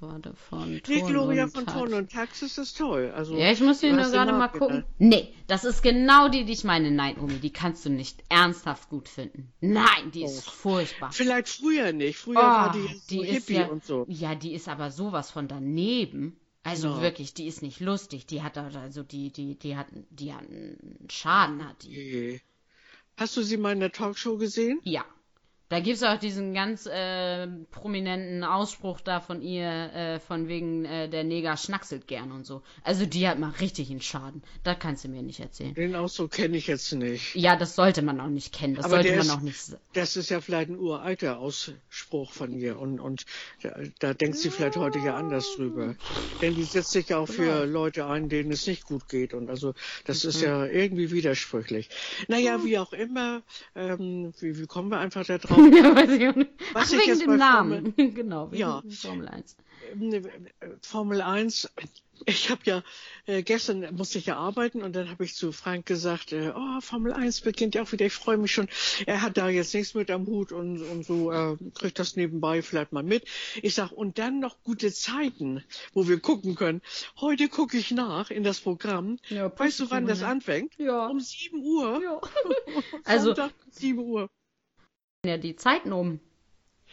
warte, 0.00 0.34
von 0.34 0.70
Nee, 0.74 0.80
Turn 0.80 1.06
Gloria 1.06 1.44
und 1.44 1.50
von 1.54 1.66
Tax. 1.66 1.78
Turn 1.78 1.94
und 1.94 2.10
Taxis 2.12 2.58
ist 2.58 2.76
toll. 2.78 3.12
Also, 3.14 3.36
Ja, 3.36 3.50
ich 3.52 3.60
muss 3.60 3.80
du 3.80 3.92
nur 3.92 4.04
gerade 4.10 4.32
mal 4.32 4.48
gucken. 4.48 4.68
genannt. 4.68 4.86
Nee, 4.98 5.34
das 5.46 5.64
ist 5.64 5.82
genau 5.82 6.28
die, 6.28 6.44
die 6.44 6.52
ich 6.52 6.64
meine. 6.64 6.90
Nein, 6.90 7.18
Omi, 7.18 7.34
die 7.38 7.52
kannst 7.52 7.84
du 7.84 7.90
nicht 7.90 8.22
ernsthaft 8.28 8.88
gut 8.88 9.08
finden. 9.08 9.52
Nein, 9.60 10.10
die 10.12 10.24
ist 10.24 10.48
furchtbar. 10.48 11.12
Vielleicht 11.12 11.48
früher 11.48 11.92
nicht. 11.92 12.18
Früher 12.18 12.36
Oh, 12.38 12.42
war 12.42 12.72
die 12.72 12.82
so 12.86 13.00
die 13.10 13.20
ist 13.28 13.46
hippie 13.48 13.60
ja, 13.60 13.66
und 13.66 13.84
so. 13.84 14.06
ja, 14.08 14.34
die 14.34 14.54
ist 14.54 14.68
aber 14.68 14.90
sowas 14.90 15.30
von 15.30 15.48
daneben. 15.48 16.36
Also 16.62 16.88
Ja. 16.88 17.00
wirklich, 17.02 17.32
die 17.32 17.46
ist 17.46 17.62
nicht 17.62 17.80
lustig. 17.80 18.26
Die 18.26 18.42
hat 18.42 18.56
da- 18.56 18.68
also 18.74 19.02
die, 19.02 19.30
die, 19.32 19.58
die 19.58 19.76
hat, 19.76 19.86
die 20.10 20.34
hat 20.34 20.42
einen 20.42 21.06
Schaden 21.10 21.66
hat 21.66 21.82
die. 21.84 22.40
Hast 23.16 23.36
du 23.36 23.42
sie 23.42 23.56
mal 23.56 23.72
in 23.72 23.80
der 23.80 23.92
Talkshow 23.92 24.36
gesehen? 24.36 24.78
Ja. 24.84 25.04
Da 25.70 25.78
gibt's 25.78 26.02
auch 26.02 26.18
diesen 26.18 26.52
ganz 26.52 26.84
äh, 26.86 27.46
prominenten 27.70 28.42
Ausspruch 28.42 29.00
da 29.00 29.20
von 29.20 29.40
ihr, 29.40 29.68
äh, 29.94 30.18
von 30.18 30.48
wegen 30.48 30.84
äh, 30.84 31.08
der 31.08 31.22
Neger 31.22 31.56
schnackselt 31.56 32.08
gern 32.08 32.32
und 32.32 32.44
so. 32.44 32.62
Also 32.82 33.06
die 33.06 33.28
hat 33.28 33.38
mal 33.38 33.50
richtig 33.60 33.88
einen 33.88 34.00
Schaden. 34.02 34.42
Das 34.64 34.80
kannst 34.80 35.04
du 35.04 35.08
mir 35.08 35.22
nicht 35.22 35.38
erzählen. 35.38 35.72
Den 35.74 35.94
Ausdruck 35.94 36.32
kenne 36.32 36.56
ich 36.56 36.66
jetzt 36.66 36.92
nicht. 36.92 37.36
Ja, 37.36 37.54
das 37.54 37.76
sollte 37.76 38.02
man 38.02 38.20
auch 38.20 38.26
nicht 38.28 38.52
kennen. 38.52 38.74
Das 38.74 38.84
Aber 38.84 38.96
sollte 38.96 39.10
man 39.10 39.20
ist- 39.20 39.30
auch 39.30 39.40
nicht. 39.40 39.60
Das 39.92 40.16
ist 40.16 40.28
ja 40.28 40.40
vielleicht 40.40 40.70
ein 40.70 40.78
uralter 40.78 41.38
Ausspruch 41.38 42.32
von 42.32 42.52
ihr 42.52 42.76
und, 42.78 42.98
und 42.98 43.24
da, 43.62 43.76
da 44.00 44.12
denkt 44.12 44.38
sie 44.38 44.50
vielleicht 44.50 44.76
heute 44.76 44.98
ja 44.98 45.14
anders 45.16 45.54
drüber. 45.54 45.94
Denn 46.40 46.56
die 46.56 46.64
setzt 46.64 46.90
sich 46.90 47.10
ja 47.10 47.18
auch 47.18 47.28
für 47.28 47.64
Leute 47.64 48.06
ein, 48.06 48.28
denen 48.28 48.50
es 48.50 48.66
nicht 48.66 48.86
gut 48.86 49.08
geht 49.08 49.34
und 49.34 49.48
also 49.48 49.74
das 50.04 50.24
ist 50.24 50.42
ja 50.42 50.66
irgendwie 50.66 51.12
widersprüchlich. 51.12 51.90
Naja, 52.26 52.64
wie 52.64 52.76
auch 52.78 52.92
immer, 52.92 53.42
ähm, 53.76 54.32
wie, 54.40 54.58
wie 54.58 54.66
kommen 54.66 54.88
wir 54.90 54.98
einfach 54.98 55.24
da 55.24 55.38
drauf? 55.38 55.59
ja, 55.76 55.94
weiß 55.94 56.10
ich 56.10 56.28
auch 56.28 56.36
nicht. 56.36 56.50
Was 56.72 56.88
Ach, 56.88 56.98
ich 56.98 57.06
wegen 57.08 57.18
dem 57.20 57.36
Namen. 57.36 57.94
genau, 58.14 58.50
wegen 58.50 58.60
Ja. 58.60 58.82
Formel 58.90 59.28
1. 59.28 59.56
Ähm, 59.92 60.26
Formel 60.82 61.20
1, 61.20 61.68
ich 62.26 62.50
habe 62.50 62.60
ja 62.64 62.82
äh, 63.26 63.42
gestern 63.42 63.94
musste 63.94 64.18
ich 64.18 64.26
ja 64.26 64.36
arbeiten 64.36 64.82
und 64.82 64.94
dann 64.94 65.10
habe 65.10 65.24
ich 65.24 65.34
zu 65.34 65.52
Frank 65.52 65.86
gesagt, 65.86 66.32
äh, 66.32 66.52
oh, 66.54 66.80
Formel 66.80 67.12
1 67.12 67.40
beginnt 67.40 67.74
ja 67.74 67.82
auch 67.82 67.90
wieder, 67.92 68.06
ich 68.06 68.12
freue 68.12 68.36
mich 68.36 68.52
schon. 68.52 68.68
Er 69.06 69.22
hat 69.22 69.36
da 69.36 69.48
jetzt 69.48 69.74
nichts 69.74 69.94
mit 69.94 70.10
am 70.10 70.26
Hut 70.26 70.52
und, 70.52 70.82
und 70.82 71.04
so 71.04 71.32
äh, 71.32 71.56
kriegt 71.74 71.98
das 71.98 72.16
nebenbei 72.16 72.62
vielleicht 72.62 72.92
mal 72.92 73.02
mit. 73.02 73.24
Ich 73.62 73.74
sag 73.74 73.90
und 73.90 74.18
dann 74.18 74.38
noch 74.40 74.62
gute 74.62 74.92
Zeiten, 74.92 75.64
wo 75.92 76.06
wir 76.08 76.20
gucken 76.20 76.54
können. 76.54 76.82
Heute 77.20 77.48
gucke 77.48 77.78
ich 77.78 77.90
nach 77.90 78.30
in 78.30 78.44
das 78.44 78.60
Programm. 78.60 79.18
Ja, 79.28 79.50
weißt 79.58 79.80
du, 79.80 79.90
wann 79.90 80.06
das 80.06 80.22
anfängt? 80.22 80.74
Ja. 80.78 81.06
Um 81.06 81.20
7 81.20 81.62
Uhr. 81.62 82.00
Ja. 82.02 82.20
Also- 83.04 83.34
Sonntag 83.34 83.52
7 83.70 83.98
Uhr. 83.98 84.28
Ja, 85.24 85.36
die 85.36 85.56
Zeiten 85.56 85.92
um. 85.92 86.20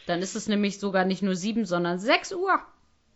Dann 0.06 0.20
ist 0.22 0.34
es 0.36 0.48
nämlich 0.48 0.78
sogar 0.78 1.04
nicht 1.04 1.22
nur 1.22 1.34
7, 1.34 1.66
sondern 1.66 1.98
6 1.98 2.32
Uhr. 2.32 2.60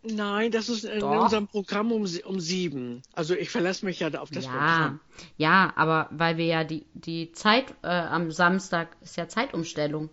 Nein, 0.03 0.51
das 0.51 0.67
ist 0.67 0.83
in 0.83 0.99
Doch. 0.99 1.23
unserem 1.23 1.47
Programm 1.47 1.91
um, 1.91 2.05
um 2.25 2.39
7. 2.39 3.01
Also 3.13 3.35
ich 3.35 3.49
verlasse 3.49 3.85
mich 3.85 4.01
ja 4.01 4.09
auf 4.19 4.29
das 4.31 4.45
ja, 4.45 4.51
Programm. 4.51 4.99
ja, 5.37 5.73
aber 5.77 6.09
weil 6.11 6.35
wir 6.37 6.45
ja 6.45 6.63
die, 6.65 6.85
die 6.93 7.31
Zeit 7.31 7.73
äh, 7.83 7.87
am 7.87 8.31
Samstag 8.31 8.89
ist 9.01 9.15
ja 9.15 9.29
Zeitumstellung. 9.29 10.09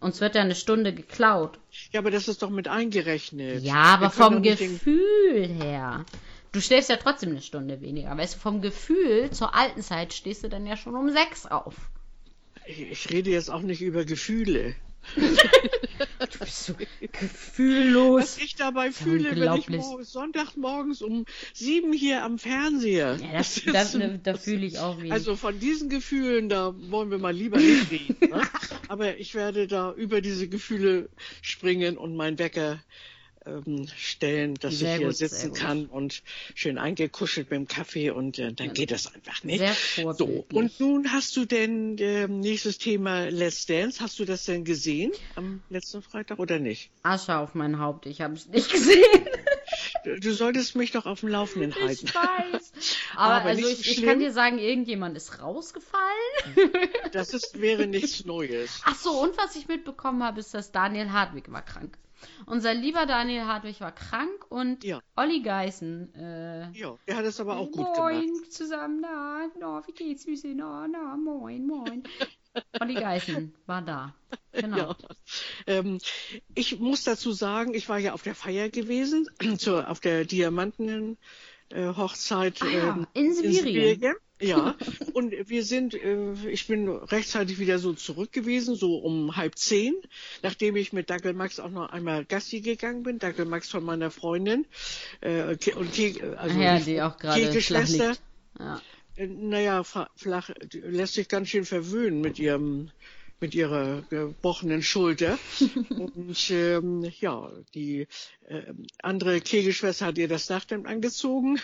Uns 0.00 0.20
wird 0.20 0.36
ja 0.36 0.42
eine 0.42 0.54
Stunde 0.54 0.94
geklaut. 0.94 1.58
Ja, 1.90 1.98
aber 1.98 2.12
das 2.12 2.28
ist 2.28 2.42
doch 2.42 2.50
mit 2.50 2.68
eingerechnet. 2.68 3.64
Ja, 3.64 3.74
aber 3.94 4.10
vom 4.10 4.40
nicht 4.40 4.60
den- 4.60 4.74
Gefühl 4.74 5.48
her. 5.48 6.04
Du 6.52 6.60
schläfst 6.60 6.88
ja 6.88 6.96
trotzdem 6.96 7.30
eine 7.30 7.42
Stunde 7.42 7.80
weniger. 7.80 8.16
Weißt 8.16 8.36
du, 8.36 8.38
vom 8.38 8.62
Gefühl 8.62 9.30
zur 9.32 9.56
alten 9.56 9.82
Zeit 9.82 10.12
stehst 10.14 10.44
du 10.44 10.48
dann 10.48 10.64
ja 10.64 10.76
schon 10.76 10.94
um 10.94 11.10
sechs 11.10 11.44
auf. 11.46 11.74
Ich, 12.68 13.10
rede 13.10 13.30
jetzt 13.30 13.50
auch 13.50 13.62
nicht 13.62 13.80
über 13.80 14.04
Gefühle. 14.04 14.74
Du 16.32 16.38
bist 16.40 16.64
so 16.66 16.74
gefühllos. 17.12 18.22
Was 18.22 18.38
ich 18.38 18.56
dabei 18.56 18.90
fühle, 18.90 19.34
wenn 19.36 19.54
ich 19.54 20.06
Sonntagmorgens 20.06 21.00
um 21.00 21.24
sieben 21.54 21.92
hier 21.92 22.24
am 22.24 22.38
Fernseher. 22.38 23.16
Ja, 23.16 23.38
das, 23.38 23.54
sitze. 23.54 23.72
das, 23.72 23.96
da 24.22 24.34
fühle 24.34 24.66
ich 24.66 24.78
auch 24.78 25.00
wie. 25.00 25.10
also 25.10 25.36
von 25.36 25.58
diesen 25.58 25.88
Gefühlen, 25.88 26.48
da 26.48 26.74
wollen 26.90 27.10
wir 27.10 27.18
mal 27.18 27.34
lieber 27.34 27.58
nicht 27.58 27.90
reden. 27.90 28.16
Ne? 28.20 28.42
Aber 28.88 29.16
ich 29.18 29.34
werde 29.34 29.66
da 29.66 29.92
über 29.92 30.20
diese 30.20 30.48
Gefühle 30.48 31.08
springen 31.40 31.96
und 31.96 32.16
meinen 32.16 32.38
Wecker 32.38 32.80
ähm, 33.48 33.88
stellen, 33.96 34.54
dass 34.54 34.78
Sehr 34.78 34.92
ich 34.92 34.98
hier 34.98 35.06
gut, 35.08 35.16
sitzen 35.16 35.50
gut. 35.50 35.58
kann 35.58 35.86
und 35.86 36.22
schön 36.54 36.78
eingekuschelt 36.78 37.50
mit 37.50 37.58
dem 37.58 37.68
Kaffee 37.68 38.10
und 38.10 38.38
äh, 38.38 38.52
dann 38.52 38.72
geht 38.72 38.90
das 38.90 39.12
einfach 39.12 39.42
nicht. 39.44 39.60
Sehr 39.60 40.14
So, 40.14 40.44
und 40.52 40.78
nun 40.80 41.12
hast 41.12 41.36
du 41.36 41.44
denn 41.44 41.96
ähm, 41.98 42.40
nächstes 42.40 42.78
Thema 42.78 43.28
Let's 43.30 43.66
Dance. 43.66 44.00
Hast 44.00 44.18
du 44.18 44.24
das 44.24 44.44
denn 44.44 44.64
gesehen 44.64 45.12
am 45.36 45.62
letzten 45.70 46.02
Freitag 46.02 46.38
oder 46.38 46.58
nicht? 46.58 46.90
Asche 47.02 47.36
auf 47.36 47.54
mein 47.54 47.78
Haupt, 47.78 48.06
ich 48.06 48.20
habe 48.20 48.34
es 48.34 48.46
nicht 48.46 48.70
gesehen. 48.72 49.26
Du, 50.04 50.18
du 50.18 50.32
solltest 50.32 50.76
mich 50.76 50.92
doch 50.92 51.06
auf 51.06 51.20
dem 51.20 51.28
Laufenden 51.28 51.74
halten. 51.74 52.06
Ich 52.06 52.14
weiß. 52.14 52.72
Aber, 53.16 53.34
Aber 53.34 53.48
also 53.50 53.66
ich, 53.66 53.98
ich 53.98 54.04
kann 54.04 54.20
dir 54.20 54.32
sagen, 54.32 54.58
irgendjemand 54.58 55.16
ist 55.16 55.40
rausgefallen. 55.42 56.02
Das 57.12 57.34
ist, 57.34 57.60
wäre 57.60 57.86
nichts 57.86 58.24
Neues. 58.24 58.80
Ach 58.84 58.94
so, 58.96 59.10
und 59.20 59.36
was 59.36 59.56
ich 59.56 59.68
mitbekommen 59.68 60.22
habe, 60.22 60.40
ist, 60.40 60.54
dass 60.54 60.72
Daniel 60.72 61.12
Hartwig 61.12 61.50
war 61.50 61.62
krank. 61.64 61.98
Unser 62.46 62.74
lieber 62.74 63.06
Daniel 63.06 63.44
Hartwig 63.44 63.80
war 63.80 63.92
krank 63.92 64.46
und 64.50 64.84
Ja. 64.84 65.00
Olli 65.16 65.40
Geißen, 65.42 66.14
äh, 66.14 66.70
Ja, 66.72 66.96
er 67.06 67.16
hat 67.16 67.24
es 67.24 67.40
aber 67.40 67.56
auch 67.56 67.70
gut 67.70 67.86
moin 67.96 68.26
gemacht. 68.34 68.52
zusammen, 68.52 69.00
na, 69.00 69.48
na, 69.58 69.86
wie 69.86 69.92
geht's, 69.92 70.24
Süße, 70.24 70.48
na, 70.54 70.86
na, 70.88 71.16
moin, 71.16 71.66
moin. 71.66 72.02
Olli 72.80 72.94
Geißen 72.94 73.54
war 73.66 73.82
da. 73.82 74.14
Genau. 74.52 74.76
Ja. 74.76 74.96
Ähm, 75.66 75.98
ich 76.54 76.78
muss 76.80 77.04
dazu 77.04 77.32
sagen, 77.32 77.74
ich 77.74 77.88
war 77.88 77.98
ja 77.98 78.12
auf 78.14 78.22
der 78.22 78.34
Feier 78.34 78.68
gewesen, 78.68 79.28
zur, 79.58 79.88
auf 79.88 80.00
der 80.00 80.24
Diamanten 80.24 81.18
Hochzeit 81.74 82.62
Ah 82.62 82.68
ja, 82.68 82.88
ähm, 82.88 83.06
in 83.14 83.34
Sibirien. 83.34 84.14
Ja, 84.40 84.76
und 85.14 85.32
wir 85.48 85.64
sind, 85.64 85.94
äh, 85.94 86.32
ich 86.48 86.66
bin 86.66 86.88
rechtzeitig 86.88 87.58
wieder 87.58 87.78
so 87.78 87.92
zurück 87.92 88.32
gewesen, 88.32 88.76
so 88.76 88.96
um 88.96 89.36
halb 89.36 89.58
zehn, 89.58 89.94
nachdem 90.42 90.76
ich 90.76 90.92
mit 90.92 91.10
Dackel 91.10 91.32
Max 91.32 91.58
auch 91.58 91.70
noch 91.70 91.90
einmal 91.90 92.24
Gassi 92.24 92.60
gegangen 92.60 93.02
bin. 93.02 93.18
Dackel 93.18 93.46
Max 93.46 93.68
von 93.68 93.84
meiner 93.84 94.10
Freundin 94.10 94.66
äh, 95.20 95.56
und 95.74 95.92
Ke 95.92 96.38
also 96.38 96.56
Ach 96.56 96.62
ja, 96.62 96.78
die 96.78 97.02
auch 97.02 97.16
gerade 97.16 97.50
liegt. 97.50 97.70
Ja. 98.58 98.80
Äh, 99.16 99.26
Naja, 99.26 99.82
flach, 99.84 100.50
lässt 100.72 101.14
sich 101.14 101.28
ganz 101.28 101.48
schön 101.48 101.64
verwöhnen 101.64 102.20
mit 102.20 102.38
ihrem, 102.38 102.90
mit 103.40 103.54
ihrer 103.54 104.02
gebrochenen 104.10 104.82
Schulter. 104.82 105.38
Und 105.90 106.50
ähm, 106.50 107.10
ja, 107.20 107.50
die 107.74 108.06
äh, 108.46 108.62
andere 109.02 109.40
Kegelschwester 109.40 110.06
hat 110.06 110.18
ihr 110.18 110.28
das 110.28 110.48
Nachthemd 110.48 110.86
angezogen, 110.86 111.60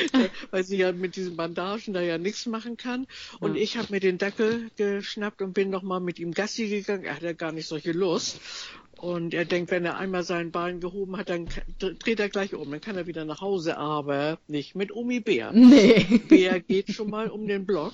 weil 0.50 0.64
sie 0.64 0.76
ja 0.76 0.92
mit 0.92 1.16
diesen 1.16 1.36
Bandagen 1.36 1.94
da 1.94 2.00
ja 2.00 2.18
nichts 2.18 2.46
machen 2.46 2.76
kann. 2.76 3.06
Und 3.40 3.56
Ja. 3.56 3.62
ich 3.62 3.76
habe 3.76 3.88
mir 3.90 4.00
den 4.00 4.18
Dackel 4.18 4.70
geschnappt 4.76 5.42
und 5.42 5.52
bin 5.54 5.70
nochmal 5.70 6.00
mit 6.00 6.18
ihm 6.18 6.32
Gassi 6.32 6.68
gegangen. 6.68 7.04
Er 7.04 7.16
hat 7.16 7.22
ja 7.22 7.32
gar 7.32 7.52
nicht 7.52 7.68
solche 7.68 7.92
Lust. 7.92 8.40
Und 9.04 9.34
er 9.34 9.44
denkt, 9.44 9.70
wenn 9.70 9.84
er 9.84 9.98
einmal 9.98 10.22
sein 10.22 10.50
Bein 10.50 10.80
gehoben 10.80 11.18
hat, 11.18 11.28
dann 11.28 11.46
dreht 11.78 12.20
er 12.20 12.30
gleich 12.30 12.54
um. 12.54 12.70
Dann 12.70 12.80
kann 12.80 12.96
er 12.96 13.06
wieder 13.06 13.26
nach 13.26 13.42
Hause, 13.42 13.76
aber 13.76 14.38
nicht 14.48 14.74
mit 14.76 14.96
Omi 14.96 15.20
Bär. 15.20 15.52
Nee. 15.52 16.22
Bär 16.26 16.58
geht 16.60 16.90
schon 16.90 17.10
mal 17.10 17.28
um 17.28 17.46
den 17.46 17.66
Block 17.66 17.92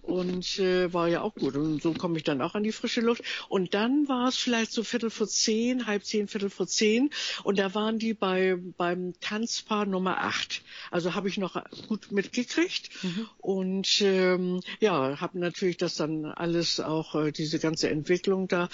und 0.00 0.58
äh, 0.58 0.90
war 0.94 1.08
ja 1.08 1.20
auch 1.20 1.34
gut. 1.34 1.56
Und 1.56 1.82
so 1.82 1.92
komme 1.92 2.16
ich 2.16 2.24
dann 2.24 2.40
auch 2.40 2.54
an 2.54 2.62
die 2.62 2.72
frische 2.72 3.02
Luft. 3.02 3.22
Und 3.50 3.74
dann 3.74 4.08
war 4.08 4.28
es 4.28 4.38
vielleicht 4.38 4.72
so 4.72 4.82
Viertel 4.82 5.10
vor 5.10 5.28
zehn, 5.28 5.86
halb 5.86 6.06
zehn, 6.06 6.26
Viertel 6.26 6.48
vor 6.48 6.66
zehn. 6.66 7.10
Und 7.44 7.58
da 7.58 7.74
waren 7.74 7.98
die 7.98 8.14
bei 8.14 8.56
beim 8.78 9.12
Tanzpaar 9.20 9.84
Nummer 9.84 10.22
acht. 10.24 10.62
Also 10.90 11.14
habe 11.14 11.28
ich 11.28 11.36
noch 11.36 11.62
gut 11.86 12.12
mitgekriegt. 12.12 12.88
Und 13.36 14.00
ähm, 14.00 14.62
ja, 14.80 15.20
habe 15.20 15.38
natürlich 15.38 15.76
das 15.76 15.96
dann 15.96 16.24
alles 16.24 16.80
auch, 16.80 17.14
äh, 17.14 17.30
diese 17.30 17.58
ganze 17.58 17.90
Entwicklung 17.90 18.48
da 18.48 18.70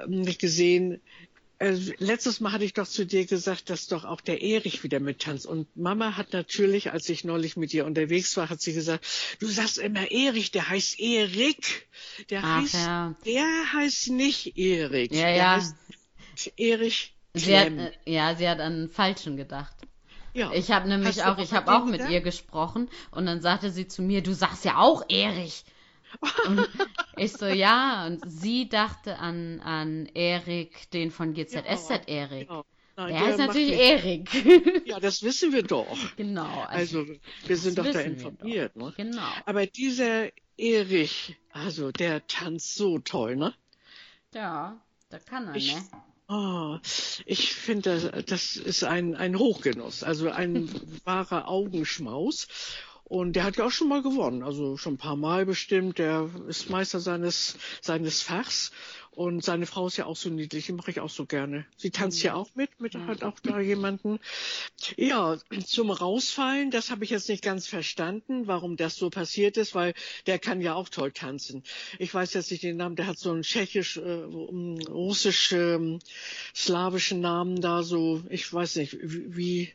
ähm, 0.00 0.24
gesehen. 0.38 1.00
Äh, 1.58 1.76
letztes 1.98 2.40
Mal 2.40 2.52
hatte 2.52 2.64
ich 2.64 2.72
doch 2.72 2.88
zu 2.88 3.06
dir 3.06 3.24
gesagt, 3.26 3.70
dass 3.70 3.86
doch 3.86 4.04
auch 4.04 4.20
der 4.20 4.42
Erich 4.42 4.82
wieder 4.82 5.00
mittanzt. 5.00 5.46
Und 5.46 5.74
Mama 5.76 6.16
hat 6.16 6.32
natürlich, 6.32 6.92
als 6.92 7.08
ich 7.08 7.24
neulich 7.24 7.56
mit 7.56 7.72
ihr 7.72 7.86
unterwegs 7.86 8.36
war, 8.36 8.50
hat 8.50 8.60
sie 8.60 8.72
gesagt, 8.72 9.06
du 9.40 9.46
sagst 9.46 9.78
immer 9.78 10.10
Erich, 10.10 10.50
der 10.50 10.68
heißt 10.68 10.98
Erik. 10.98 11.88
Der 12.30 12.42
Ach, 12.44 12.62
heißt, 12.62 12.74
ja. 12.74 13.14
der 13.26 13.72
heißt 13.74 14.10
nicht 14.10 14.56
Erik. 14.58 15.12
Ja, 15.12 15.22
der 15.22 15.34
ja. 15.36 15.56
heißt 15.56 15.76
Erich 16.56 17.14
Sie 17.34 17.56
hat, 17.56 17.68
äh, 17.72 17.92
ja, 18.04 18.34
sie 18.34 18.48
hat 18.48 18.60
an 18.60 18.72
einen 18.72 18.88
Falschen 18.90 19.36
gedacht. 19.36 19.74
ja. 20.34 20.52
Ich 20.52 20.70
habe 20.70 20.88
nämlich 20.88 21.18
Hast 21.22 21.26
auch, 21.26 21.38
ich 21.38 21.52
habe 21.52 21.72
auch 21.72 21.84
mit 21.86 21.94
gedacht? 21.94 22.10
ihr 22.10 22.20
gesprochen 22.20 22.90
und 23.10 23.26
dann 23.26 23.40
sagte 23.40 23.70
sie 23.70 23.86
zu 23.88 24.02
mir, 24.02 24.22
du 24.22 24.34
sagst 24.34 24.64
ja 24.64 24.78
auch 24.78 25.02
Erich. 25.08 25.64
Und 26.46 26.68
ich 27.16 27.32
so, 27.32 27.46
ja, 27.46 28.06
und 28.06 28.22
sie 28.30 28.68
dachte 28.68 29.18
an, 29.18 29.60
an 29.60 30.06
Erik, 30.14 30.90
den 30.90 31.10
von 31.10 31.34
GZSZ 31.34 32.06
Erik. 32.06 32.48
Genau. 32.48 32.64
Nein, 32.96 33.08
Der 33.08 33.20
heißt 33.20 33.38
macht 33.38 33.48
natürlich 33.48 33.78
Erik. 33.78 34.86
Ja, 34.86 35.00
das 35.00 35.22
wissen 35.22 35.52
wir 35.52 35.62
doch. 35.62 35.96
genau. 36.16 36.64
Also, 36.68 37.06
wir 37.46 37.56
sind 37.56 37.78
doch 37.78 37.90
da 37.90 38.00
informiert. 38.00 38.72
doch. 38.74 38.88
Ne? 38.88 38.92
Genau. 38.96 39.28
Aber 39.46 39.66
dieser 39.66 40.28
Erich, 40.58 41.36
also 41.50 41.90
der 41.90 42.26
tanzt 42.26 42.74
so 42.74 42.98
toll, 42.98 43.36
ne? 43.36 43.54
Ja, 44.34 44.80
da 45.08 45.18
kann 45.18 45.48
er, 45.48 45.56
Ich, 45.56 45.74
ne? 45.74 45.82
Oh, 46.28 46.78
ich 47.26 47.52
finde, 47.52 48.24
das 48.26 48.56
ist 48.56 48.84
ein, 48.84 49.16
ein 49.16 49.38
Hochgenuss, 49.38 50.02
also 50.02 50.30
ein 50.30 50.70
wahrer 51.04 51.48
Augenschmaus. 51.48 52.48
Und 53.12 53.34
der 53.34 53.44
hat 53.44 53.58
ja 53.58 53.66
auch 53.66 53.70
schon 53.70 53.88
mal 53.88 54.00
gewonnen, 54.00 54.42
also 54.42 54.78
schon 54.78 54.94
ein 54.94 54.96
paar 54.96 55.16
Mal 55.16 55.44
bestimmt. 55.44 55.98
Der 55.98 56.30
ist 56.48 56.70
Meister 56.70 56.98
seines, 56.98 57.58
seines 57.82 58.22
Fachs. 58.22 58.72
Und 59.14 59.44
seine 59.44 59.66
Frau 59.66 59.88
ist 59.88 59.98
ja 59.98 60.06
auch 60.06 60.16
so 60.16 60.30
niedlich, 60.30 60.66
die 60.66 60.72
mache 60.72 60.90
ich 60.90 61.00
auch 61.00 61.10
so 61.10 61.26
gerne. 61.26 61.66
Sie 61.76 61.90
tanzt 61.90 62.22
ja 62.22 62.34
auch 62.34 62.48
mit, 62.54 62.80
mit 62.80 62.94
hat 62.94 63.22
auch 63.22 63.38
da 63.40 63.60
jemanden. 63.60 64.18
Ja, 64.96 65.36
zum 65.66 65.90
Rausfallen, 65.90 66.70
das 66.70 66.90
habe 66.90 67.04
ich 67.04 67.10
jetzt 67.10 67.28
nicht 67.28 67.44
ganz 67.44 67.66
verstanden, 67.66 68.46
warum 68.46 68.76
das 68.76 68.96
so 68.96 69.10
passiert 69.10 69.58
ist, 69.58 69.74
weil 69.74 69.92
der 70.26 70.38
kann 70.38 70.62
ja 70.62 70.74
auch 70.74 70.88
toll 70.88 71.12
tanzen. 71.12 71.62
Ich 71.98 72.14
weiß 72.14 72.32
jetzt 72.32 72.50
nicht 72.50 72.62
den 72.62 72.78
Namen, 72.78 72.96
der 72.96 73.06
hat 73.06 73.18
so 73.18 73.30
einen 73.30 73.42
tschechisch, 73.42 73.98
äh, 73.98 74.00
russisch, 74.00 75.52
äh, 75.52 75.98
slawischen 76.54 77.20
Namen 77.20 77.60
da, 77.60 77.82
so, 77.82 78.22
ich 78.30 78.50
weiß 78.50 78.76
nicht, 78.76 78.96
wie, 79.02 79.72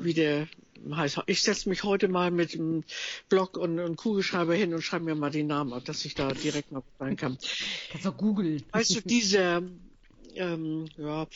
wie 0.00 0.14
der 0.14 0.48
heißt. 0.92 1.20
Ich 1.26 1.42
setze 1.42 1.68
mich 1.68 1.84
heute 1.84 2.08
mal 2.08 2.30
mit 2.30 2.54
einem 2.54 2.84
Block 3.28 3.56
und 3.56 3.78
einem 3.78 3.96
Kugelschreiber 3.96 4.54
hin 4.54 4.74
und 4.74 4.82
schreibe 4.82 5.04
mir 5.04 5.14
mal 5.14 5.30
die 5.30 5.42
Namen 5.42 5.72
ab, 5.72 5.84
dass 5.84 6.04
ich 6.04 6.14
da 6.14 6.32
direkt 6.32 6.72
mal 6.72 6.82
rein 7.00 7.16
kann. 7.16 7.38
Du 8.02 8.12
googeln. 8.12 8.63
Weißt 8.72 8.96
du, 8.96 9.00
dieser, 9.02 9.62
ähm, 10.34 10.88
ja, 10.96 11.26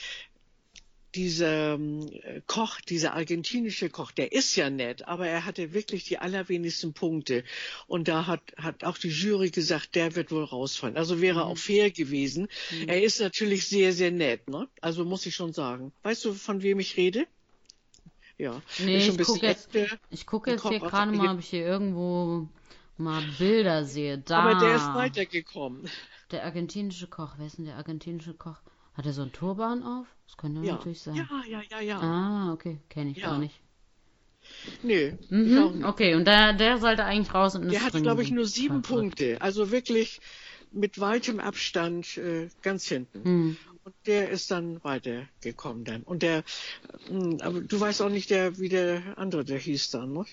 dieser 1.15 1.75
ähm, 1.75 2.11
Koch, 2.47 2.81
dieser 2.81 3.15
argentinische 3.15 3.89
Koch, 3.89 4.13
der 4.13 4.33
ist 4.33 4.57
ja 4.57 4.71
nett, 4.71 5.09
aber 5.09 5.27
er 5.27 5.45
hatte 5.45 5.73
wirklich 5.73 6.05
die 6.05 6.19
allerwenigsten 6.19 6.93
Punkte. 6.93 7.45
Und 7.87 8.09
da 8.09 8.27
hat, 8.27 8.43
hat 8.57 8.85
auch 8.85 8.99
die 8.99 9.09
Jury 9.09 9.51
gesagt, 9.51 9.95
der 9.95 10.15
wird 10.17 10.31
wohl 10.31 10.45
rausfallen. 10.45 10.97
Also 10.97 11.21
wäre 11.21 11.41
mhm. 11.41 11.51
auch 11.51 11.59
fair 11.59 11.91
gewesen. 11.91 12.49
Mhm. 12.71 12.89
Er 12.89 13.03
ist 13.03 13.21
natürlich 13.21 13.67
sehr, 13.67 13.93
sehr 13.93 14.11
nett, 14.11 14.49
ne? 14.49 14.69
Also 14.81 15.05
muss 15.05 15.27
ich 15.27 15.35
schon 15.35 15.53
sagen. 15.53 15.93
Weißt 16.03 16.25
du, 16.25 16.35
von 16.35 16.63
wem 16.63 16.79
ich 16.79 16.97
rede? 16.97 17.27
Ja. 18.37 18.63
Nee, 18.79 18.99
ich 18.99 19.19
gucke 19.19 19.47
jetzt, 19.47 19.71
ich 20.11 20.27
guck 20.27 20.47
jetzt 20.47 20.69
hier 20.69 20.79
gerade 20.79 21.11
mal, 21.11 21.35
ob 21.35 21.41
ich 21.41 21.49
hier 21.49 21.67
irgendwo 21.67 22.49
mal 22.99 23.23
Bilder 23.39 23.85
sehe. 23.85 24.19
Da. 24.19 24.41
Aber 24.41 24.61
der 24.61 24.77
ist 24.77 24.95
weitergekommen. 24.95 25.89
Der 26.31 26.45
argentinische 26.45 27.07
Koch, 27.07 27.35
wer 27.39 27.47
ist 27.47 27.59
denn 27.59 27.65
der 27.65 27.77
argentinische 27.77 28.35
Koch? 28.35 28.61
Hat 28.95 29.07
er 29.07 29.13
so 29.13 29.23
einen 29.23 29.33
Turban 29.33 29.83
auf? 29.83 30.07
Das 30.27 30.37
könnte 30.37 30.61
ja. 30.63 30.75
natürlich 30.75 31.01
sein. 31.01 31.15
Ja, 31.15 31.29
ja, 31.49 31.63
ja, 31.71 31.81
ja. 31.81 32.01
Ah, 32.01 32.53
okay, 32.53 32.81
kenne 32.89 33.11
ich 33.11 33.19
ja. 33.19 33.29
gar 33.29 33.39
nicht. 33.39 33.61
Nee. 34.83 35.17
Mhm, 35.31 35.85
okay, 35.85 36.15
und 36.15 36.25
der, 36.27 36.53
der 36.53 36.79
sollte 36.79 37.05
eigentlich 37.05 37.35
raus 37.35 37.55
und 37.55 37.71
Der 37.71 37.83
hat, 37.83 37.93
glaube 37.95 38.23
ich, 38.23 38.31
nur 38.31 38.47
sieben 38.47 38.83
Punkte. 38.83 39.41
Also 39.41 39.71
wirklich 39.71 40.21
mit 40.73 41.01
weitem 41.01 41.41
Abstand 41.41 42.17
äh, 42.19 42.49
ganz 42.63 42.87
hinten. 42.87 43.23
Mhm. 43.23 43.57
Und 43.85 43.95
der 44.07 44.29
ist 44.31 44.51
dann 44.51 44.83
weitergekommen 44.85 45.85
dann. 45.85 46.03
Und 46.03 46.23
der, 46.23 46.45
mh, 47.11 47.45
aber 47.45 47.61
du 47.61 47.81
weißt 47.81 48.03
auch 48.03 48.11
nicht, 48.11 48.31
der, 48.31 48.59
wie 48.59 48.69
der 48.69 49.17
andere, 49.17 49.45
der 49.45 49.59
hieß 49.59 49.91
dann, 49.91 50.13
ne? 50.13 50.25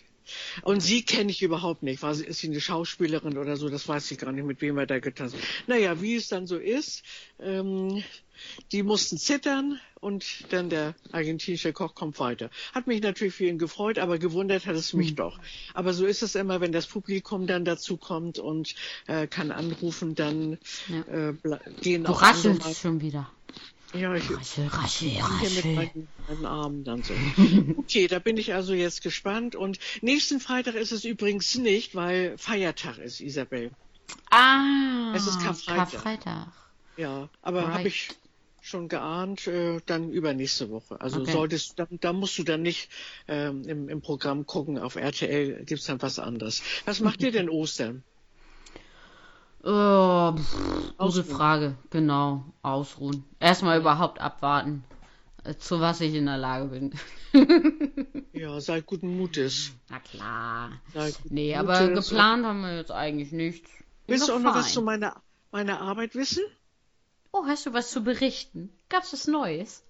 Und 0.63 0.81
sie 0.81 1.03
kenne 1.03 1.31
ich 1.31 1.41
überhaupt 1.41 1.83
nicht. 1.83 2.01
War 2.01 2.15
sie, 2.15 2.25
ist 2.25 2.39
sie 2.39 2.47
eine 2.47 2.61
Schauspielerin 2.61 3.37
oder 3.37 3.57
so? 3.57 3.69
Das 3.69 3.87
weiß 3.87 4.11
ich 4.11 4.17
gar 4.17 4.31
nicht, 4.31 4.45
mit 4.45 4.61
wem 4.61 4.77
er 4.77 4.85
da 4.85 4.99
getanzt 4.99 5.35
hat. 5.35 5.43
Naja, 5.67 6.01
wie 6.01 6.15
es 6.15 6.27
dann 6.27 6.47
so 6.47 6.57
ist, 6.57 7.03
ähm, 7.39 8.03
die 8.71 8.83
mussten 8.83 9.17
zittern 9.17 9.79
und 9.99 10.51
dann 10.51 10.69
der 10.69 10.95
argentinische 11.11 11.73
Koch 11.73 11.95
kommt 11.95 12.19
weiter. 12.19 12.49
Hat 12.73 12.87
mich 12.87 13.01
natürlich 13.01 13.33
für 13.33 13.45
ihn 13.45 13.57
gefreut, 13.57 13.97
aber 13.97 14.17
gewundert 14.17 14.65
hat 14.65 14.75
es 14.75 14.93
mich 14.93 15.11
mhm. 15.11 15.15
doch. 15.15 15.39
Aber 15.73 15.93
so 15.93 16.05
ist 16.05 16.21
es 16.21 16.35
immer, 16.35 16.61
wenn 16.61 16.71
das 16.71 16.85
Publikum 16.87 17.47
dann 17.47 17.65
dazu 17.65 17.97
kommt 17.97 18.39
und 18.39 18.75
äh, 19.07 19.27
kann 19.27 19.51
anrufen, 19.51 20.15
dann 20.15 20.57
ja. 20.87 21.29
äh, 21.29 21.33
gehen 21.81 22.03
du 22.03 22.11
auch 22.11 22.21
raschelst 22.21 22.81
schon 22.81 23.01
wieder. 23.01 23.29
Ja, 23.97 24.13
ich 24.13 24.29
raschel, 24.29 24.67
raschel, 24.67 25.17
raschel. 25.19 25.49
Hier 25.49 25.63
mit 25.63 25.75
meinen, 25.75 26.07
meinen 26.27 26.45
Armen 26.45 26.83
dann 26.83 27.03
so. 27.03 27.13
okay, 27.77 28.07
da 28.07 28.19
bin 28.19 28.37
ich 28.37 28.53
also 28.53 28.73
jetzt 28.73 29.01
gespannt. 29.01 29.55
Und 29.55 29.79
nächsten 30.01 30.39
Freitag 30.39 30.75
ist 30.75 30.91
es 30.91 31.05
übrigens 31.05 31.55
nicht, 31.55 31.95
weil 31.95 32.37
Feiertag 32.37 32.97
ist, 32.97 33.21
Isabel. 33.21 33.71
Ah, 34.29 35.13
es 35.15 35.27
ist 35.27 35.39
Karfreitag. 35.39 35.91
Karfreitag. 35.91 36.47
Ja, 36.97 37.29
aber 37.41 37.63
right. 37.63 37.73
habe 37.73 37.87
ich 37.87 38.09
schon 38.61 38.87
geahnt, 38.87 39.47
äh, 39.47 39.79
dann 39.85 40.11
übernächste 40.11 40.69
Woche. 40.69 40.99
Also 40.99 41.21
okay. 41.21 41.31
solltest, 41.31 41.77
da, 41.77 41.87
da, 41.89 42.13
musst 42.13 42.37
du 42.37 42.43
dann 42.43 42.63
nicht 42.63 42.89
ähm, 43.27 43.63
im, 43.67 43.89
im 43.89 44.01
Programm 44.01 44.45
gucken, 44.45 44.79
auf 44.79 44.95
RTL 44.95 45.63
gibt's 45.65 45.85
dann 45.85 46.01
was 46.01 46.19
anderes. 46.19 46.63
Was 46.85 46.99
macht 46.99 47.21
ihr 47.21 47.31
denn 47.31 47.49
Ostern? 47.49 48.03
Oh, 49.67 50.33
pff, 50.37 50.95
gute 50.99 51.23
Frage, 51.23 51.75
genau. 51.89 52.45
Ausruhen. 52.61 53.23
Erstmal 53.39 53.79
überhaupt 53.79 54.21
abwarten, 54.21 54.83
äh, 55.43 55.55
zu 55.55 55.79
was 55.79 56.01
ich 56.01 56.13
in 56.13 56.27
der 56.27 56.37
Lage 56.37 56.65
bin. 56.67 56.93
ja, 58.33 58.59
sei 58.61 58.81
guten 58.81 59.17
Mutes. 59.17 59.71
Na 59.89 59.99
klar. 59.99 60.71
nee, 61.29 61.57
Mutes 61.57 61.77
aber 61.79 61.87
geplant 61.89 62.45
haben 62.45 62.61
wir 62.61 62.77
jetzt 62.77 62.91
eigentlich 62.91 63.31
nichts. 63.31 63.71
Willst 64.05 64.29
du 64.29 64.33
auch 64.33 64.39
noch 64.39 64.53
was 64.53 64.71
zu 64.71 64.83
meiner, 64.83 65.19
meiner 65.51 65.81
Arbeit 65.81 66.13
wissen? 66.13 66.43
Oh, 67.31 67.45
hast 67.47 67.65
du 67.65 67.73
was 67.73 67.89
zu 67.89 68.03
berichten? 68.03 68.69
Gab's 68.87 69.13
was 69.13 69.25
Neues? 69.25 69.83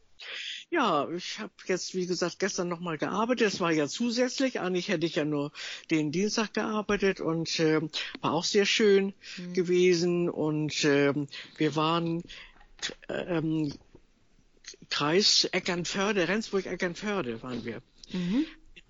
Ja, 0.76 1.08
ich 1.10 1.40
habe 1.40 1.54
jetzt, 1.68 1.96
wie 1.96 2.06
gesagt, 2.06 2.38
gestern 2.40 2.68
nochmal 2.68 2.98
gearbeitet. 2.98 3.48
Das 3.48 3.62
war 3.62 3.72
ja 3.72 3.88
zusätzlich. 3.88 4.60
Eigentlich 4.60 4.90
hätte 4.90 5.06
ich 5.06 5.16
ja 5.16 5.24
nur 5.24 5.54
den 5.90 6.12
Dienstag 6.12 6.54
gearbeitet 6.54 7.22
und 7.22 7.62
äh, 7.62 7.80
war 8.20 8.34
auch 8.34 8.44
sehr 8.44 8.66
schön 8.66 9.14
mhm. 9.38 9.54
gewesen. 9.54 10.30
Und 10.30 10.84
äh, 10.84 11.14
wir 11.56 11.76
waren 11.78 12.24
ähm, 13.08 13.74
Kreis 14.90 15.46
Eckernförde, 15.46 16.28
Rendsburg-Eckernförde 16.28 17.42
waren 17.42 17.64
wir. 17.64 17.82
Mhm 18.12 18.46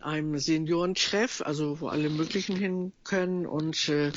einem 0.06 0.38
Seniorentreff, 0.38 1.42
also 1.42 1.80
wo 1.82 1.88
alle 1.88 2.10
möglichen 2.10 2.56
hin 2.56 2.94
können 3.04 3.46
und 3.46 3.90
äh, 3.90 4.12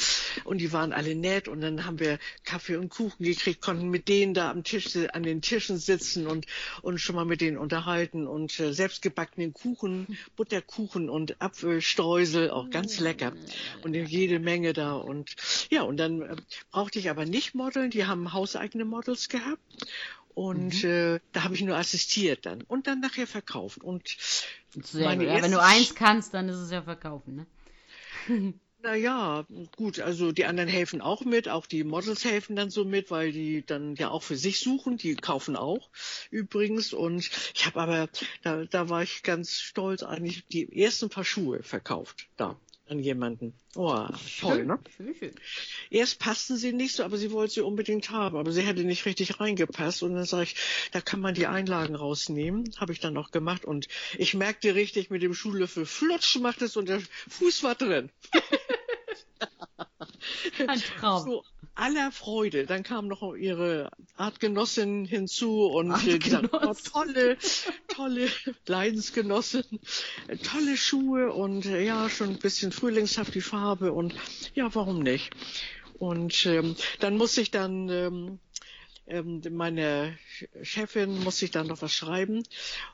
und 0.45 0.59
die 0.59 0.73
waren 0.73 0.93
alle 0.93 1.15
nett 1.15 1.49
und 1.49 1.61
dann 1.61 1.85
haben 1.85 1.99
wir 1.99 2.19
Kaffee 2.45 2.77
und 2.77 2.91
Kuchen 2.91 3.25
gekriegt, 3.25 3.61
konnten 3.61 3.89
mit 3.89 4.09
denen 4.09 4.35
da 4.35 4.51
am 4.51 4.65
Tisch 4.65 4.97
an 5.13 5.23
den 5.23 5.43
Tischen 5.43 5.79
sitzen 5.79 6.27
und 6.27 6.47
und 6.83 6.99
schon 6.99 7.17
mal 7.17 7.25
mit 7.25 7.41
denen 7.41 7.57
unterhalten 7.57 8.27
und 8.27 8.59
äh, 8.61 8.73
selbstgebackenen 8.73 9.53
Kuchen, 9.53 10.19
Butterkuchen 10.37 11.09
und 11.09 11.41
Apfelstreusel, 11.41 12.51
auch 12.51 12.71
ganz 12.71 13.01
lecker. 13.01 13.33
Und 13.83 13.95
jede 13.95 14.39
Menge 14.39 14.73
da 14.73 14.95
und 14.95 15.35
ja 15.71 15.83
und 15.83 15.97
dann 15.97 16.23
äh, 16.23 16.37
brauchte 16.71 16.99
ich 16.99 17.11
aber 17.11 17.25
nicht 17.25 17.55
modeln, 17.55 17.91
die 17.91 18.07
haben 18.07 18.33
hauseigene 18.33 18.85
Models 18.85 19.29
gehabt 19.29 19.63
und 20.39 20.85
mhm. 20.85 20.89
äh, 20.89 21.21
da 21.33 21.43
habe 21.43 21.57
ich 21.57 21.63
nur 21.63 21.77
assistiert 21.77 22.47
dann 22.47 22.63
und 22.63 22.87
dann 22.87 23.01
nachher 23.01 23.27
verkauft. 23.27 23.83
Und 23.83 24.17
ja, 24.93 25.19
wenn 25.19 25.51
du 25.51 25.61
eins 25.61 25.97
kannst, 25.97 26.33
dann 26.33 26.49
ist 26.49 26.59
es 26.59 26.71
ja 26.71 26.81
verkaufen, 26.81 27.47
ne? 28.29 28.55
Naja, 28.81 29.45
gut, 29.75 29.99
also 29.99 30.31
die 30.31 30.45
anderen 30.45 30.69
helfen 30.69 31.01
auch 31.01 31.25
mit, 31.25 31.49
auch 31.49 31.67
die 31.67 31.83
Models 31.83 32.25
helfen 32.25 32.55
dann 32.55 32.71
so 32.71 32.85
mit, 32.85 33.11
weil 33.11 33.33
die 33.33 33.67
dann 33.67 33.97
ja 33.97 34.11
auch 34.11 34.23
für 34.23 34.37
sich 34.37 34.61
suchen, 34.61 34.97
die 34.97 35.17
kaufen 35.17 35.57
auch 35.57 35.91
übrigens. 36.31 36.93
Und 36.93 37.29
ich 37.57 37.67
habe 37.67 37.81
aber, 37.81 38.09
da, 38.43 38.65
da 38.67 38.89
war 38.89 39.03
ich 39.03 39.25
ganz 39.25 39.59
stolz, 39.59 40.05
eigentlich 40.05 40.47
die 40.47 40.81
ersten 40.81 41.09
paar 41.09 41.25
Schuhe 41.25 41.65
verkauft 41.65 42.29
da 42.37 42.57
an 42.89 42.99
jemanden. 42.99 43.55
Oh, 43.75 44.07
toll, 44.41 44.65
ne? 44.65 44.79
Schön, 44.97 45.15
schön. 45.15 45.35
Erst 45.91 46.19
passten 46.19 46.57
sie 46.57 46.73
nicht 46.73 46.95
so, 46.95 47.05
aber 47.05 47.17
sie 47.17 47.31
wollte 47.31 47.55
sie 47.55 47.61
unbedingt 47.61 48.11
haben, 48.11 48.37
aber 48.37 48.53
sie 48.53 48.63
hätte 48.63 48.85
nicht 48.85 49.07
richtig 49.07 49.41
reingepasst. 49.41 50.03
Und 50.03 50.15
dann 50.15 50.25
sage 50.25 50.45
ich, 50.45 50.57
da 50.93 51.01
kann 51.01 51.21
man 51.21 51.35
die 51.35 51.47
Einlagen 51.47 51.95
rausnehmen. 51.95 52.71
Habe 52.79 52.93
ich 52.93 53.01
dann 53.01 53.17
auch 53.17 53.31
gemacht 53.31 53.65
und 53.65 53.89
ich 54.17 54.35
merkte 54.35 54.75
richtig 54.75 55.11
mit 55.11 55.23
dem 55.23 55.35
Schuhlöffel, 55.35 55.87
flutsch 55.87 56.37
macht 56.39 56.63
es 56.63 56.77
und 56.77 56.89
der 56.89 57.01
Fuß 57.29 57.63
war 57.63 57.75
drin. 57.75 58.11
Ein 60.67 60.81
Traum. 60.81 61.25
So, 61.25 61.45
aller 61.79 62.11
Freude. 62.13 62.67
Dann 62.67 62.83
kam 62.83 63.07
noch 63.07 63.35
ihre 63.35 63.91
Artgenossin 64.17 65.05
hinzu 65.05 65.67
und 65.67 65.95
gesagt, 66.21 66.51
oh, 66.53 66.75
tolle, 66.93 67.39
tolle 67.87 68.29
Leidensgenossin, 68.67 69.65
tolle 70.43 70.77
Schuhe 70.77 71.33
und 71.33 71.67
äh, 71.67 71.85
ja, 71.85 72.11
schon 72.11 72.31
ein 72.31 72.39
bisschen 72.39 72.73
frühlingshaft 72.73 73.35
die 73.35 73.41
Farbe 73.41 73.93
und 73.93 74.15
ja, 74.55 74.75
warum 74.75 75.01
nicht? 75.01 75.31
Und 75.99 76.47
ähm, 76.47 76.77
dann 77.01 77.17
muss 77.17 77.37
ich 77.39 77.51
dann 77.51 77.89
ähm, 77.89 78.39
ähm, 79.09 79.43
meine 79.51 80.19
Chefin 80.63 81.23
muss 81.25 81.43
ich 81.43 81.51
dann 81.51 81.67
noch 81.67 81.83
was 81.83 81.93
schreiben 81.93 82.43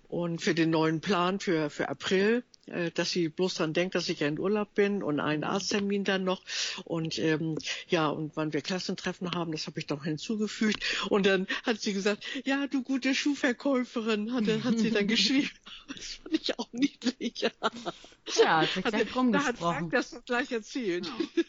und 0.08 0.40
für 0.40 0.54
den 0.54 0.70
neuen 0.70 1.00
Plan 1.00 1.40
für, 1.40 1.70
für 1.70 1.88
April, 1.88 2.44
äh, 2.66 2.90
dass 2.92 3.10
sie 3.10 3.28
bloß 3.28 3.54
dran 3.54 3.72
denkt, 3.72 3.94
dass 3.94 4.08
ich 4.08 4.20
ja 4.20 4.28
in 4.28 4.38
Urlaub 4.38 4.74
bin 4.74 5.02
und 5.02 5.20
einen 5.20 5.44
Arzttermin 5.44 6.04
dann 6.04 6.24
noch 6.24 6.42
und 6.84 7.18
ähm, 7.18 7.58
ja, 7.88 8.08
und 8.08 8.36
wann 8.36 8.52
wir 8.52 8.62
Klassentreffen 8.62 9.32
haben, 9.32 9.52
das 9.52 9.66
habe 9.66 9.80
ich 9.80 9.86
doch 9.86 10.04
hinzugefügt 10.04 10.82
und 11.10 11.26
dann 11.26 11.46
hat 11.64 11.80
sie 11.80 11.92
gesagt, 11.92 12.24
ja, 12.44 12.66
du 12.66 12.82
gute 12.82 13.14
Schuhverkäuferin, 13.14 14.32
hat, 14.32 14.46
hat 14.64 14.78
sie 14.78 14.90
dann 14.90 15.06
geschrieben. 15.08 15.50
Das 15.88 16.14
fand 16.14 16.34
ich 16.34 16.58
auch 16.58 16.72
niedlich. 16.72 17.42
Ja, 17.42 18.60
hat 18.62 18.68
sich 18.68 18.84
gleich 18.84 19.16
rumgesprochen. 19.16 19.32
Da 19.32 19.44
hat 19.44 19.58
Frank 19.58 19.92
das 19.92 20.22
gleich 20.24 20.52
erzählt. 20.52 21.06
Ja. 21.06 21.44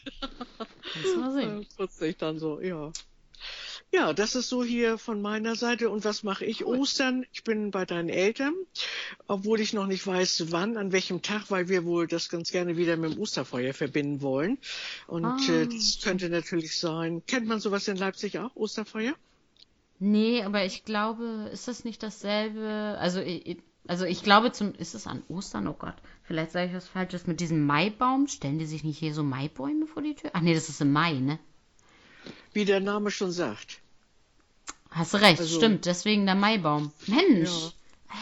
Kannst 0.93 1.17
mal 1.17 1.33
sehen. 1.33 1.65
Putzig 1.77 2.17
dann 2.17 2.39
so, 2.39 2.61
ja. 2.61 2.91
Ja, 3.93 4.11
das 4.11 4.35
ist 4.35 4.49
so 4.49 4.63
hier 4.63 4.97
von 4.97 5.21
meiner 5.21 5.55
Seite. 5.55 5.89
Und 5.89 6.03
was 6.03 6.23
mache 6.23 6.43
ich? 6.43 6.65
Cool. 6.65 6.79
Ostern. 6.79 7.25
Ich 7.31 7.43
bin 7.43 7.71
bei 7.71 7.85
deinen 7.85 8.09
Eltern, 8.09 8.53
obwohl 9.27 9.61
ich 9.61 9.71
noch 9.73 9.87
nicht 9.87 10.05
weiß, 10.05 10.51
wann, 10.51 10.75
an 10.75 10.91
welchem 10.91 11.21
Tag, 11.21 11.49
weil 11.49 11.69
wir 11.69 11.85
wohl 11.85 12.05
das 12.07 12.27
ganz 12.27 12.51
gerne 12.51 12.75
wieder 12.75 12.97
mit 12.97 13.13
dem 13.13 13.19
Osterfeuer 13.19 13.73
verbinden 13.73 14.21
wollen. 14.21 14.57
Und 15.07 15.25
Ah. 15.25 15.37
äh, 15.49 15.67
das 15.67 15.99
könnte 16.03 16.29
natürlich 16.29 16.77
sein. 16.77 17.21
Kennt 17.25 17.47
man 17.47 17.59
sowas 17.61 17.87
in 17.87 17.95
Leipzig 17.95 18.37
auch, 18.39 18.53
Osterfeuer? 18.55 19.13
Nee, 19.99 20.43
aber 20.43 20.65
ich 20.65 20.83
glaube, 20.83 21.49
ist 21.53 21.69
das 21.69 21.85
nicht 21.85 22.03
dasselbe? 22.03 22.97
Also, 22.99 23.21
ich, 23.21 23.59
also 23.87 24.03
ich 24.03 24.23
glaube 24.23 24.51
zum, 24.51 24.73
ist 24.75 24.93
es 24.93 25.07
an 25.07 25.23
Ostern? 25.29 25.69
Oh 25.69 25.73
Gott, 25.73 25.95
vielleicht 26.23 26.51
sage 26.51 26.67
ich 26.67 26.73
was 26.75 26.87
Falsches. 26.89 27.27
Mit 27.27 27.39
diesem 27.39 27.65
Maibaum, 27.65 28.27
stellen 28.27 28.59
die 28.59 28.65
sich 28.65 28.83
nicht 28.83 28.97
hier 28.97 29.13
so 29.13 29.23
Maibäume 29.23 29.87
vor 29.87 30.03
die 30.03 30.15
Tür? 30.15 30.31
Ach 30.33 30.41
nee, 30.41 30.53
das 30.53 30.67
ist 30.67 30.81
im 30.81 30.91
Mai, 30.91 31.13
ne? 31.13 31.39
Wie 32.53 32.65
der 32.65 32.79
Name 32.79 33.11
schon 33.11 33.31
sagt. 33.31 33.79
Hast 34.91 35.13
recht, 35.15 35.39
Also- 35.39 35.57
stimmt, 35.57 35.85
deswegen 35.85 36.25
der 36.25 36.35
Maibaum. 36.35 36.91
Mensch, 37.07 37.49
Ja. 37.49 37.67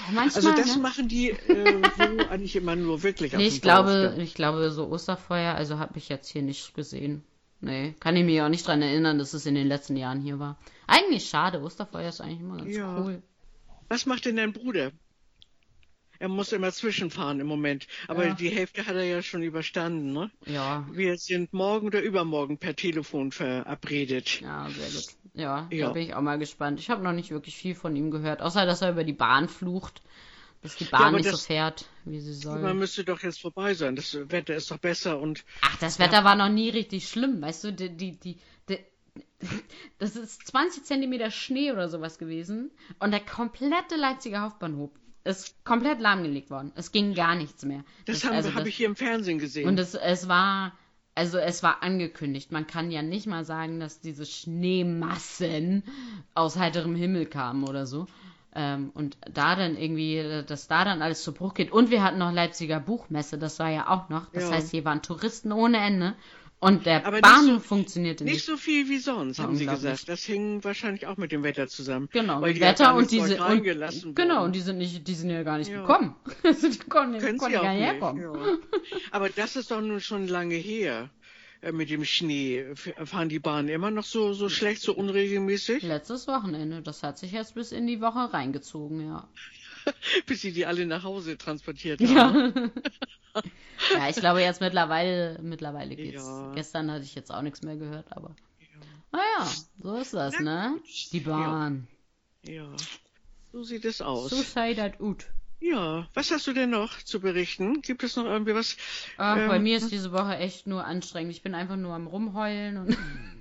äh, 0.09 0.11
manchmal, 0.13 0.45
Also 0.47 0.51
das 0.55 0.75
ne? 0.75 0.81
machen 0.81 1.07
die 1.07 1.29
äh, 1.29 1.81
so 1.97 2.03
eigentlich 2.29 2.55
immer 2.55 2.75
nur 2.75 3.03
wirklich 3.03 3.33
Nee, 3.33 3.47
ich 3.47 3.61
glaube, 3.61 4.15
ich 4.19 4.33
glaube, 4.33 4.71
so 4.71 4.87
Osterfeuer, 4.87 5.53
also 5.55 5.77
habe 5.77 5.97
ich 5.97 6.09
jetzt 6.09 6.29
hier 6.29 6.41
nicht 6.41 6.73
gesehen. 6.73 7.23
Nee, 7.61 7.93
kann 7.99 8.15
ich 8.17 8.25
mich 8.25 8.41
auch 8.41 8.49
nicht 8.49 8.67
dran 8.67 8.81
erinnern, 8.81 9.19
dass 9.19 9.33
es 9.33 9.45
in 9.45 9.55
den 9.55 9.67
letzten 9.67 9.95
Jahren 9.95 10.19
hier 10.19 10.39
war. 10.39 10.57
Eigentlich 10.87 11.29
schade, 11.29 11.61
Osterfeuer 11.61 12.09
ist 12.09 12.19
eigentlich 12.21 12.39
immer 12.41 12.57
ganz 12.57 12.75
Ja. 12.75 12.99
cool. 12.99 13.21
Was 13.87 14.05
macht 14.05 14.25
denn 14.25 14.35
dein 14.35 14.51
Bruder? 14.51 14.91
Er 16.23 16.29
muss 16.29 16.53
immer 16.53 16.71
zwischenfahren 16.71 17.41
im 17.41 17.47
Moment. 17.47 17.85
Aber 18.07 18.25
Ja. 18.27 18.33
die 18.33 18.47
Hälfte 18.47 18.85
hat 18.85 18.95
er 18.95 19.03
ja 19.03 19.21
schon 19.21 19.43
überstanden, 19.43 20.13
ne? 20.13 20.31
Ja, 20.45 20.87
Wir 20.89 21.17
sind 21.17 21.51
morgen 21.51 21.87
oder 21.87 22.01
übermorgen 22.01 22.57
per 22.57 22.77
Telefon 22.77 23.33
verabredet. 23.33 24.39
ja, 24.39 24.69
sehr 24.69 24.89
gut. 24.89 25.09
Ja, 25.33 25.67
Ja. 25.69 25.87
da 25.87 25.91
bin 25.91 26.03
ich 26.03 26.13
auch 26.15 26.21
mal 26.21 26.39
gespannt. 26.39 26.79
Ich 26.79 26.89
habe 26.89 27.03
noch 27.03 27.11
nicht 27.11 27.31
wirklich 27.31 27.57
viel 27.57 27.75
von 27.75 27.93
ihm 27.97 28.09
gehört, 28.09 28.41
außer 28.41 28.65
dass 28.65 28.81
er 28.81 28.91
über 28.91 29.03
die 29.03 29.11
Bahn 29.11 29.49
flucht, 29.49 30.01
dass 30.61 30.77
die 30.77 30.85
Bahn 30.85 31.01
aber 31.07 31.17
nicht 31.17 31.25
das- 31.25 31.41
so 31.41 31.47
fährt, 31.47 31.89
wie 32.05 32.21
sie 32.21 32.33
soll. 32.33 32.61
Man 32.61 32.77
müsste 32.79 33.03
doch 33.03 33.21
jetzt 33.21 33.41
vorbei 33.41 33.73
sein. 33.73 33.97
Das 33.97 34.17
Wetter 34.31 34.55
ist 34.55 34.71
doch 34.71 34.77
besser 34.77 35.19
und 35.19 35.43
Ach, 35.59 35.75
das 35.79 35.99
Wetter 35.99 36.23
war 36.23 36.37
noch 36.37 36.47
nie 36.47 36.69
richtig 36.69 37.09
schlimm, 37.09 37.41
weißt 37.41 37.65
du, 37.65 37.73
die, 37.73 37.89
die, 37.97 38.17
die, 38.17 38.37
die 38.69 38.79
das 39.99 40.15
ist 40.15 40.47
20 40.47 40.85
Zentimeter 40.85 41.31
Schnee 41.31 41.73
oder 41.73 41.89
sowas 41.89 42.17
gewesen 42.17 42.71
und 42.99 43.11
der 43.11 43.19
komplette 43.19 43.97
Leipziger 43.97 44.39
Hauptbahnhof 44.39 44.91
ist 45.23 45.63
komplett 45.63 45.99
lahmgelegt 45.99 46.49
worden. 46.49 46.71
Es 46.75 46.91
ging 46.91 47.13
gar 47.13 47.35
nichts 47.35 47.63
mehr. 47.63 47.83
das, 48.05 48.23
haben 48.23 48.35
also 48.35 48.53
habe 48.55 48.69
ich 48.69 48.75
hier 48.75 48.87
im 48.87 48.95
Fernsehen 48.95 49.39
gesehen. 49.39 49.67
Und 49.67 49.79
es, 49.79 49.93
es 49.95 50.27
war, 50.27 50.73
also 51.15 51.37
es 51.37 51.63
war 51.63 51.81
angekündigt. 51.83 52.51
Man 52.51 52.67
kann 52.67 52.91
ja 52.91 53.01
nicht 53.01 53.27
mal 53.27 53.45
sagen, 53.45 53.79
dass 53.79 54.01
diese 54.01 54.25
Schneemassen 54.25 55.83
aus 56.33 56.57
heiterem 56.57 56.95
Himmel 56.95 57.25
kamen 57.25 57.63
oder 57.63 57.85
so. 57.85 58.07
Ähm, 58.55 58.91
und 58.93 59.17
da 59.31 59.55
dann 59.55 59.77
irgendwie, 59.77 60.43
dass 60.45 60.67
da 60.67 60.85
dann 60.85 61.01
alles 61.01 61.23
zu 61.23 61.33
Bruch 61.33 61.53
geht. 61.53 61.71
Und 61.71 61.89
wir 61.89 62.03
hatten 62.03 62.19
noch 62.19 62.31
Leipziger 62.31 62.79
Buchmesse, 62.79 63.37
das 63.37 63.57
war 63.59 63.69
ja 63.69 63.89
auch 63.89 64.09
noch. 64.09 64.27
Das 64.31 64.43
Ja. 64.43 64.51
heißt, 64.51 64.71
hier 64.71 64.85
waren 64.85 65.01
Touristen 65.01 65.51
ohne 65.51 65.77
Ende. 65.77 66.15
Und 66.63 66.85
der 66.85 67.05
Aber 67.05 67.19
Bahnhof 67.21 67.61
so- 67.63 67.67
funktionierte 67.67 68.23
nicht. 68.23 68.33
nicht 68.35 68.45
so 68.45 68.55
viel 68.57 68.87
wie 68.89 68.97
sonst, 68.97 69.39
haben 69.39 69.55
sie 69.55 69.65
gesagt. 69.65 70.07
Das 70.07 70.23
hing 70.23 70.63
wahrscheinlich 70.63 71.07
auch 71.07 71.17
mit 71.17 71.31
dem 71.31 71.43
Wetter 71.43 71.67
zusammen. 71.67 72.07
Genau, 72.11 72.41
Weil 72.41 72.59
Wetter 72.59 72.95
und 72.95 73.11
diese 73.11 73.43
und, 73.43 74.15
genau 74.15 74.45
und 74.45 74.55
die 74.55 74.61
sind 74.61 74.77
nicht, 74.77 75.07
die 75.07 75.13
sind 75.15 75.29
ja 75.29 75.43
gar 75.43 75.57
nicht 75.57 75.69
Ja. 75.71 75.81
gekommen. 75.81 76.15
Die 76.43 76.77
konnten, 76.89 77.19
Können 77.19 77.37
konnten 77.37 77.51
sie 77.53 77.57
auch 77.57 77.63
gar 77.63 77.73
nicht 77.73 77.83
herkommen. 77.83 78.21
Ja. 78.23 78.33
Aber 79.11 79.29
das 79.29 79.55
ist 79.55 79.71
doch 79.71 79.81
nun 79.81 79.99
schon 79.99 80.27
lange 80.27 80.55
her 80.55 81.09
äh, 81.61 81.71
mit 81.71 81.89
dem 81.89 82.05
Schnee. 82.05 82.65
Fahren 82.75 83.29
die 83.29 83.39
Bahnen 83.39 83.67
immer 83.69 83.91
noch 83.91 84.03
so, 84.05 84.33
so 84.33 84.47
schlecht, 84.49 84.81
so 84.81 84.93
unregelmäßig, 84.93 85.83
Letztes 85.83 86.27
Wochenende, 86.27 86.81
das 86.81 87.03
hat 87.03 87.17
sich 87.17 87.31
jetzt 87.33 87.55
bis 87.55 87.71
in 87.71 87.87
die 87.87 87.99
Woche 88.01 88.33
reingezogen, 88.33 89.05
ja. 89.07 89.27
bis 90.25 90.41
sie 90.41 90.51
die 90.51 90.65
alle 90.65 90.85
nach 90.85 91.03
Hause 91.03 91.37
transportiert 91.37 92.01
haben? 92.01 92.71
Ja. 93.33 93.41
ja, 93.93 94.09
ich 94.09 94.15
glaube 94.15 94.41
jetzt 94.41 94.61
mittlerweile, 94.61 95.39
mittlerweile 95.41 95.95
geht's. 95.95 96.23
Ja. 96.25 96.51
Gestern 96.55 96.91
hatte 96.91 97.03
ich 97.03 97.15
jetzt 97.15 97.31
auch 97.31 97.41
nichts 97.41 97.61
mehr 97.61 97.75
gehört, 97.75 98.11
aber. 98.11 98.35
Naja, 99.11 99.47
so 99.81 99.95
ist 99.95 100.13
das, 100.13 100.39
ne? 100.39 100.79
Die 101.11 101.19
Bahn. 101.19 101.87
Ja, 102.45 102.75
so 103.51 103.63
sieht 103.63 103.85
es 103.85 104.01
aus. 104.01 104.31
So 104.31 104.41
sei 104.41 104.73
das 104.73 104.97
gut. 104.97 105.27
Ja, 105.59 106.09
was 106.13 106.29
hast 106.31 106.45
du 106.47 106.53
denn 106.53 106.71
noch 106.71 107.01
zu 107.03 107.21
berichten? 107.21 107.81
Gibt 107.81 108.03
es 108.03 108.17
noch 108.17 108.25
irgendwie 108.25 108.53
was? 108.53 108.75
Ach, 109.17 109.37
Ähm, 109.37 109.47
bei 109.47 109.59
mir 109.59 109.77
ist 109.77 109.91
diese 109.91 110.11
Woche 110.11 110.35
echt 110.35 110.67
nur 110.67 110.83
anstrengend. 110.83 111.31
Ich 111.31 111.41
bin 111.41 111.55
einfach 111.55 111.77
nur 111.77 111.93
am 111.93 112.07
Rumheulen 112.07 112.77
und 112.77 112.97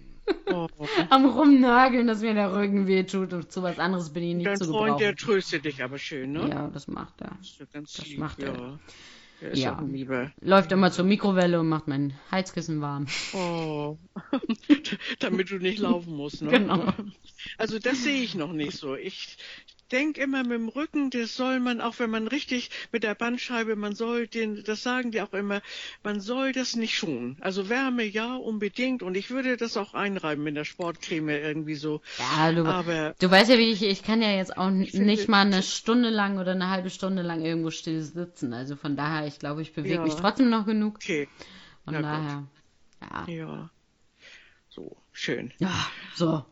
Oh, 0.52 0.68
am 1.11 1.24
Rumnageln, 1.26 2.06
dass 2.06 2.20
mir 2.20 2.35
der 2.35 2.54
Rücken 2.54 2.87
wehtut 2.87 3.32
und 3.32 3.50
zu 3.50 3.62
was 3.62 3.78
anderes 3.78 4.12
bin 4.12 4.22
ich 4.22 4.35
nicht 4.35 4.46
dein 4.46 4.56
zu 4.56 4.66
Freund, 4.66 5.00
der 5.00 5.12
gebrauchen. 5.12 5.35
tröstet 5.35 5.64
dich 5.64 5.82
aber 5.82 5.98
schön, 5.98 6.32
ne? 6.32 6.48
Ja, 6.48 6.68
das 6.68 6.88
macht 6.88 7.20
er. 7.20 7.32
Das 7.38 7.48
ist 7.61 7.72
ganz 7.72 7.92
Das 7.94 8.06
lieb, 8.06 8.18
macht 8.18 8.38
er. 8.40 8.52
ja. 8.54 8.78
Der 9.40 9.56
Ja. 9.56 9.80
Lieber. 9.80 10.30
Läuft 10.40 10.70
immer 10.70 10.92
zur 10.92 11.04
Mikrowelle 11.04 11.58
und 11.58 11.68
macht 11.68 11.88
mein 11.88 12.12
Heizkissen 12.30 12.80
warm. 12.80 13.06
Oh, 13.35 13.98
damit 15.18 15.50
du 15.50 15.56
nicht 15.58 15.78
laufen 15.80 16.14
musst, 16.14 16.42
ne? 16.42 16.50
Genau. 16.50 16.92
Also 17.58 17.78
das 17.80 18.04
sehe 18.04 18.22
ich 18.22 18.35
noch 18.37 18.52
nicht 18.52 18.76
so. 18.76 18.94
Ich 18.94 19.37
denke 19.92 20.20
immer 20.22 20.42
mit 20.42 20.52
dem 20.52 20.68
Rücken, 20.68 21.11
das 21.11 21.37
soll 21.37 21.61
man, 21.61 21.81
auch 21.81 21.98
wenn 21.98 22.11
man 22.11 22.26
richtig 22.26 22.70
mit 22.90 23.02
der 23.02 23.14
Bandscheibe, 23.14 23.76
man 23.76 23.94
soll 23.94 24.26
den, 24.26 24.64
das 24.64 24.83
sagen 24.83 25.11
die 25.12 25.20
auch 25.20 25.33
immer, 25.33 25.61
man 26.02 26.20
soll 26.20 26.52
das 26.52 26.74
nicht 26.74 26.96
schonen. 26.96 27.37
Also 27.40 27.68
Wärme 27.68 28.02
ja, 28.05 28.35
unbedingt. 28.35 29.02
Und 29.02 29.14
ich 29.16 29.31
würde 29.31 29.57
das 29.57 29.76
auch 29.76 29.94
einreiben 29.94 30.42
mit 30.42 30.57
der 30.57 30.64
Sportcreme 30.64 31.28
irgendwie 31.28 31.74
so. 31.74 32.00
Ja, 32.18 32.50
du, 32.52 32.64
Aber 32.64 33.14
du 33.18 33.31
weißt 33.31 33.50
ja, 33.50 33.59
wie 33.59 33.70
ich, 33.70 33.83
ich 33.83 34.02
kann 34.02 34.22
ja 34.22 34.33
jetzt 34.35 34.57
auch 34.57 34.68
n- 34.68 34.87
finde- 34.87 35.07
nicht 35.07 35.28
mal 35.28 35.42
eine 35.46 35.62
Stunde 35.62 36.09
lang 36.09 36.38
oder 36.38 36.52
eine 36.52 36.70
halbe 36.70 36.90
Stunde 36.90 37.22
lang 37.22 37.44
irgendwo 37.44 37.70
still 37.70 38.00
sitzen. 38.02 38.52
Also 38.55 38.76
von 38.76 38.96
daher, 38.96 39.26
ich 39.26 39.38
glaube, 39.38 39.62
ich 39.62 39.72
bewege 39.74 39.94
Ja. 39.96 40.02
mich 40.02 40.14
trotzdem 40.14 40.48
noch 40.50 40.66
genug. 40.66 40.96
okay, 40.96 41.28
Von 41.85 41.94
Na 41.94 42.00
gut. 42.00 42.07
daher, 42.09 43.26
ja. 43.28 43.33
ja. 43.35 43.70
So, 44.70 44.96
schön. 45.12 45.52
Ja, 45.59 45.72
so. 46.14 46.44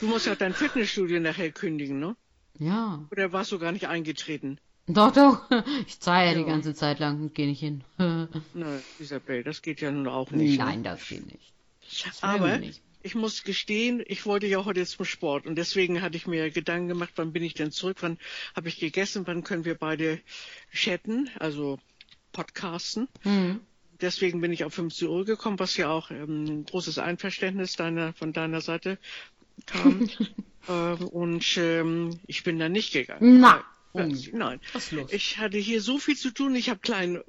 Du 0.00 0.06
musst 0.06 0.26
ja 0.26 0.34
dein 0.34 0.54
Fitnessstudio 0.54 1.20
nachher 1.20 1.50
kündigen, 1.50 2.00
ne? 2.00 2.16
Ja. 2.60 3.04
Oder 3.10 3.32
warst 3.32 3.50
du 3.50 3.58
gar 3.58 3.72
nicht 3.72 3.88
eingetreten? 3.88 4.58
Doch, 4.86 5.12
doch. 5.12 5.42
Ich 5.86 5.98
zahle 6.00 6.28
ja 6.30 6.34
die 6.34 6.44
ganze 6.44 6.74
Zeit 6.74 6.98
lang 6.98 7.20
und 7.20 7.34
gehe 7.34 7.46
nicht 7.46 7.60
hin. 7.60 7.82
Na, 7.98 8.80
Isabel, 8.98 9.42
das 9.42 9.62
geht 9.62 9.80
ja 9.80 9.90
nun 9.90 10.06
auch 10.06 10.30
nicht. 10.30 10.58
ne? 10.58 10.64
Nein, 10.64 10.82
das 10.82 11.08
geht 11.08 11.26
nicht. 11.26 11.52
Das 12.04 12.22
Aber 12.22 12.58
nicht. 12.58 12.82
ich 13.02 13.14
muss 13.14 13.42
gestehen, 13.44 14.02
ich 14.06 14.26
wollte 14.26 14.46
ja 14.46 14.64
heute 14.64 14.84
zum 14.86 15.04
Sport 15.04 15.46
und 15.46 15.56
deswegen 15.56 16.02
hatte 16.02 16.16
ich 16.16 16.26
mir 16.26 16.50
Gedanken 16.50 16.88
gemacht, 16.88 17.12
wann 17.16 17.32
bin 17.32 17.42
ich 17.42 17.54
denn 17.54 17.72
zurück, 17.72 17.96
wann 18.00 18.18
habe 18.54 18.68
ich 18.68 18.78
gegessen, 18.78 19.26
wann 19.26 19.42
können 19.42 19.64
wir 19.64 19.74
beide 19.74 20.20
chatten, 20.72 21.30
also 21.38 21.78
podcasten. 22.32 23.08
Hm. 23.22 23.60
Deswegen 24.00 24.40
bin 24.40 24.52
ich 24.52 24.64
auf 24.64 24.74
15 24.74 25.08
Uhr 25.08 25.24
gekommen, 25.24 25.58
was 25.58 25.76
ja 25.76 25.90
auch 25.90 26.10
ähm, 26.10 26.44
ein 26.44 26.64
großes 26.64 26.98
Einverständnis 26.98 27.76
deiner, 27.76 28.12
von 28.12 28.32
deiner 28.32 28.60
Seite 28.60 28.98
kam. 29.66 30.08
ähm, 30.68 31.06
und 31.08 31.56
ähm, 31.56 32.18
ich 32.26 32.42
bin 32.44 32.58
da 32.58 32.68
nicht 32.68 32.92
gegangen. 32.92 33.40
Na, 33.40 33.64
Äh, 33.94 34.02
um. 34.02 34.18
Nein. 34.32 34.60
Was 34.72 34.84
ist 34.86 34.92
los? 34.92 35.12
Ich 35.12 35.38
hatte 35.38 35.58
hier 35.58 35.80
so 35.80 35.98
viel 35.98 36.16
zu 36.16 36.30
tun. 36.32 36.54
Ich 36.54 36.70
habe 36.70 36.80
kleinen 36.80 37.22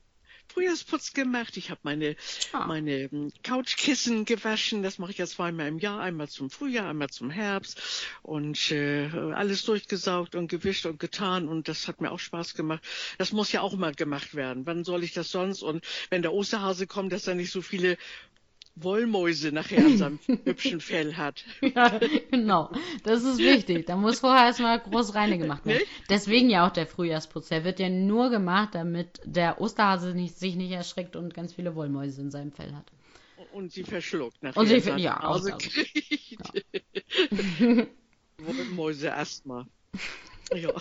Frühjahrsputz 0.53 1.13
gemacht. 1.13 1.55
Ich 1.55 1.69
habe 1.69 1.79
meine, 1.83 2.17
Ah. 2.51 2.67
meine 2.67 3.03
ähm, 3.03 3.31
Couchkissen 3.41 4.25
gewaschen. 4.25 4.83
Das 4.83 4.99
mache 4.99 5.11
ich 5.11 5.17
ja 5.17 5.25
zweimal 5.25 5.67
im 5.69 5.79
Jahr. 5.79 6.01
Einmal 6.01 6.27
zum 6.27 6.49
Frühjahr, 6.49 6.89
einmal 6.89 7.09
zum 7.09 7.29
Herbst. 7.29 7.81
Und 8.21 8.69
äh, 8.71 9.07
alles 9.33 9.63
durchgesaugt 9.63 10.35
und 10.35 10.49
gewischt 10.49 10.85
und 10.85 10.99
getan. 10.99 11.47
Und 11.47 11.69
das 11.69 11.87
hat 11.87 12.01
mir 12.01 12.11
auch 12.11 12.19
Spaß 12.19 12.53
gemacht. 12.53 12.83
Das 13.17 13.31
muss 13.31 13.51
ja 13.53 13.61
auch 13.61 13.75
mal 13.77 13.95
gemacht 13.95 14.35
werden. 14.35 14.65
Wann 14.65 14.83
soll 14.83 15.03
ich 15.05 15.13
das 15.13 15.31
sonst? 15.31 15.63
Und 15.63 15.85
wenn 16.09 16.21
der 16.21 16.33
Osterhase 16.33 16.85
kommt, 16.85 17.13
dass 17.13 17.27
er 17.27 17.35
nicht 17.35 17.51
so 17.51 17.61
viele 17.61 17.97
Wollmäuse 18.75 19.51
nachher 19.51 19.85
an 19.85 19.97
seinem 19.97 20.19
hübschen 20.45 20.79
Fell 20.81 21.15
hat. 21.15 21.43
Ja, 21.61 21.99
genau. 22.31 22.71
Das 23.03 23.23
ist 23.23 23.37
wichtig. 23.39 23.85
Da 23.85 23.95
muss 23.95 24.19
vorher 24.19 24.45
erstmal 24.45 24.79
groß 24.79 25.13
reine 25.15 25.37
gemacht 25.37 25.65
werden. 25.65 25.83
Deswegen 26.09 26.49
ja 26.49 26.65
auch 26.67 26.71
der 26.71 26.87
Frühjahrsputz. 26.87 27.49
Der 27.49 27.63
wird 27.63 27.79
ja 27.79 27.89
nur 27.89 28.29
gemacht, 28.29 28.69
damit 28.73 29.19
der 29.25 29.59
Osterhase 29.61 30.13
nicht, 30.13 30.37
sich 30.39 30.55
nicht 30.55 30.71
erschreckt 30.71 31.15
und 31.15 31.33
ganz 31.33 31.53
viele 31.53 31.75
Wollmäuse 31.75 32.21
in 32.21 32.31
seinem 32.31 32.51
Fell 32.51 32.73
hat. 32.73 32.85
Und 33.53 33.71
sie 33.71 33.83
verschluckt 33.83 34.41
nachher. 34.41 34.57
Und 34.59 34.67
sie- 34.67 34.89
ja, 35.01 35.21
auch 35.23 35.43
kriegt. 35.57 36.51
Wollmäuse 38.37 39.07
erstmal. 39.07 39.65
Ja. 40.55 40.73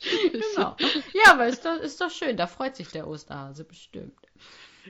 Genau. 0.00 0.76
Ja, 1.12 1.32
aber 1.32 1.46
ist 1.48 1.64
doch, 1.64 1.76
ist 1.78 2.00
doch 2.00 2.10
schön. 2.10 2.36
Da 2.36 2.46
freut 2.46 2.76
sich 2.76 2.88
der 2.88 3.06
Osterhase 3.06 3.64
bestimmt. 3.64 4.14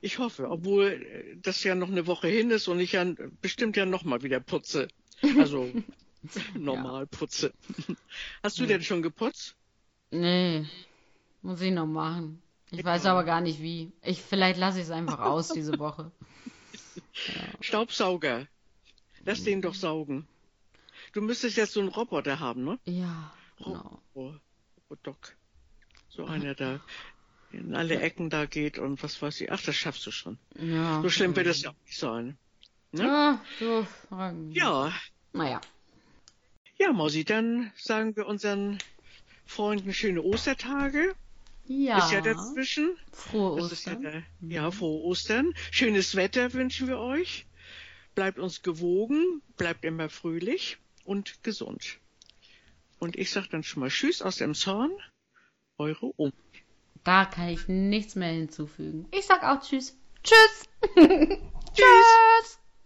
Ich 0.01 0.19
hoffe, 0.19 0.49
obwohl 0.51 0.87
äh, 0.87 1.37
das 1.43 1.65
ja 1.65 1.75
noch 1.75 1.89
eine 1.89 2.07
Woche 2.07 2.29
hin 2.29 2.51
ist 2.51 2.69
und 2.69 2.81
ich 2.81 2.93
ja 2.93 3.05
bestimmt 3.41 3.77
ja 3.77 3.87
noch 3.87 4.05
mal 4.05 4.23
wieder 4.23 4.41
putze. 4.41 4.89
Also 5.39 5.71
normal 6.55 7.07
putze. 7.07 7.53
Hast 8.43 8.59
du 8.59 8.67
denn 8.67 8.83
schon 8.83 9.03
geputzt? 9.03 9.57
Nee, 10.11 10.67
muss 11.43 11.61
ich 11.61 11.73
noch 11.73 11.87
machen. 11.87 12.43
Ich 12.71 12.85
weiß 12.85 13.07
aber 13.07 13.25
gar 13.25 13.41
nicht 13.41 13.61
wie. 13.61 13.93
Ich, 14.03 14.21
vielleicht 14.21 14.59
lasse 14.59 14.79
ich 14.79 14.85
es 14.85 14.91
einfach 14.91 15.19
aus 15.19 15.49
diese 15.49 15.79
Woche. 15.79 16.13
Staubsauger. 17.61 18.47
Lass 19.25 19.45
den 19.45 19.61
doch 19.61 19.75
saugen. 19.75 20.27
Du 21.13 21.21
müsstest 21.21 21.57
jetzt 21.57 21.73
so 21.73 21.81
einen 21.81 21.89
Roboter 21.89 22.39
haben, 22.39 22.65
ne? 22.65 22.79
Ja, 22.85 23.33
genau. 23.59 24.01
Oh, 24.15 24.35
Doc. 25.03 25.37
So 26.09 26.25
einer, 26.25 26.55
der 26.55 26.81
in 27.53 27.75
alle 27.75 28.01
Ecken 28.01 28.31
da 28.31 28.47
geht 28.47 28.79
und 28.79 29.03
was 29.03 29.21
weiß 29.21 29.41
ich. 29.41 29.51
Ach, 29.53 29.63
das 29.63 29.77
schaffst 29.77 30.07
du 30.07 30.11
schon. 30.11 30.39
Ja. 30.59 31.01
So 31.03 31.09
schlimm 31.09 31.35
wird 31.37 31.47
das 31.47 31.63
ja 31.63 31.71
auch 31.71 31.85
nicht 31.87 31.99
sein. 31.99 32.37
Ne? 32.93 33.03
Ja, 33.05 33.45
so. 33.59 33.87
ähm, 34.13 34.51
Ja, 34.53 34.93
Naja. 35.33 35.61
ja, 36.79 36.93
Mausi, 36.93 37.25
dann 37.25 37.73
sagen 37.77 38.17
wir 38.17 38.27
unseren 38.27 38.79
Freunden 39.47 39.93
schöne 39.93 40.23
Ostertage. 40.23 41.15
Ja. 41.67 41.99
Ist 41.99 42.13
ja 42.13 42.21
dazwischen. 42.21 42.97
Frohe 43.13 43.61
Das 43.61 43.71
ist 43.73 43.87
ja, 43.87 43.93
Ostern. 43.95 44.03
der, 44.03 44.23
ja, 44.49 44.71
frohe 44.71 45.05
Ostern. 45.05 45.53
Schönes 45.71 46.17
Wetter 46.17 46.53
wünschen 46.53 46.89
wir 46.89 46.99
euch. 46.99 47.47
Bleibt 48.17 48.41
uns 48.41 48.63
gewogen, 48.63 49.41
bleibt 49.57 49.85
immer 49.85 50.09
fröhlich 50.09 50.79
und 51.05 51.43
gesund. 51.45 51.99
Und 52.99 53.17
ich 53.17 53.31
sag 53.31 53.49
dann 53.51 53.63
schon 53.63 53.81
mal 53.81 53.89
Tschüss 53.89 54.21
aus 54.21 54.37
dem 54.37 54.55
Zorn. 54.55 54.91
Eure 55.79 56.13
Oma. 56.17 56.33
Da 57.05 57.25
kann 57.25 57.49
ich 57.49 57.69
nichts 57.69 58.15
mehr 58.15 58.31
hinzufügen. 58.31 59.07
Ich 59.11 59.27
sag 59.27 59.43
auch 59.43 59.61
Tschüss. 59.61 59.97
Tschüss. 60.23 60.65
Tschüss. 61.75 62.60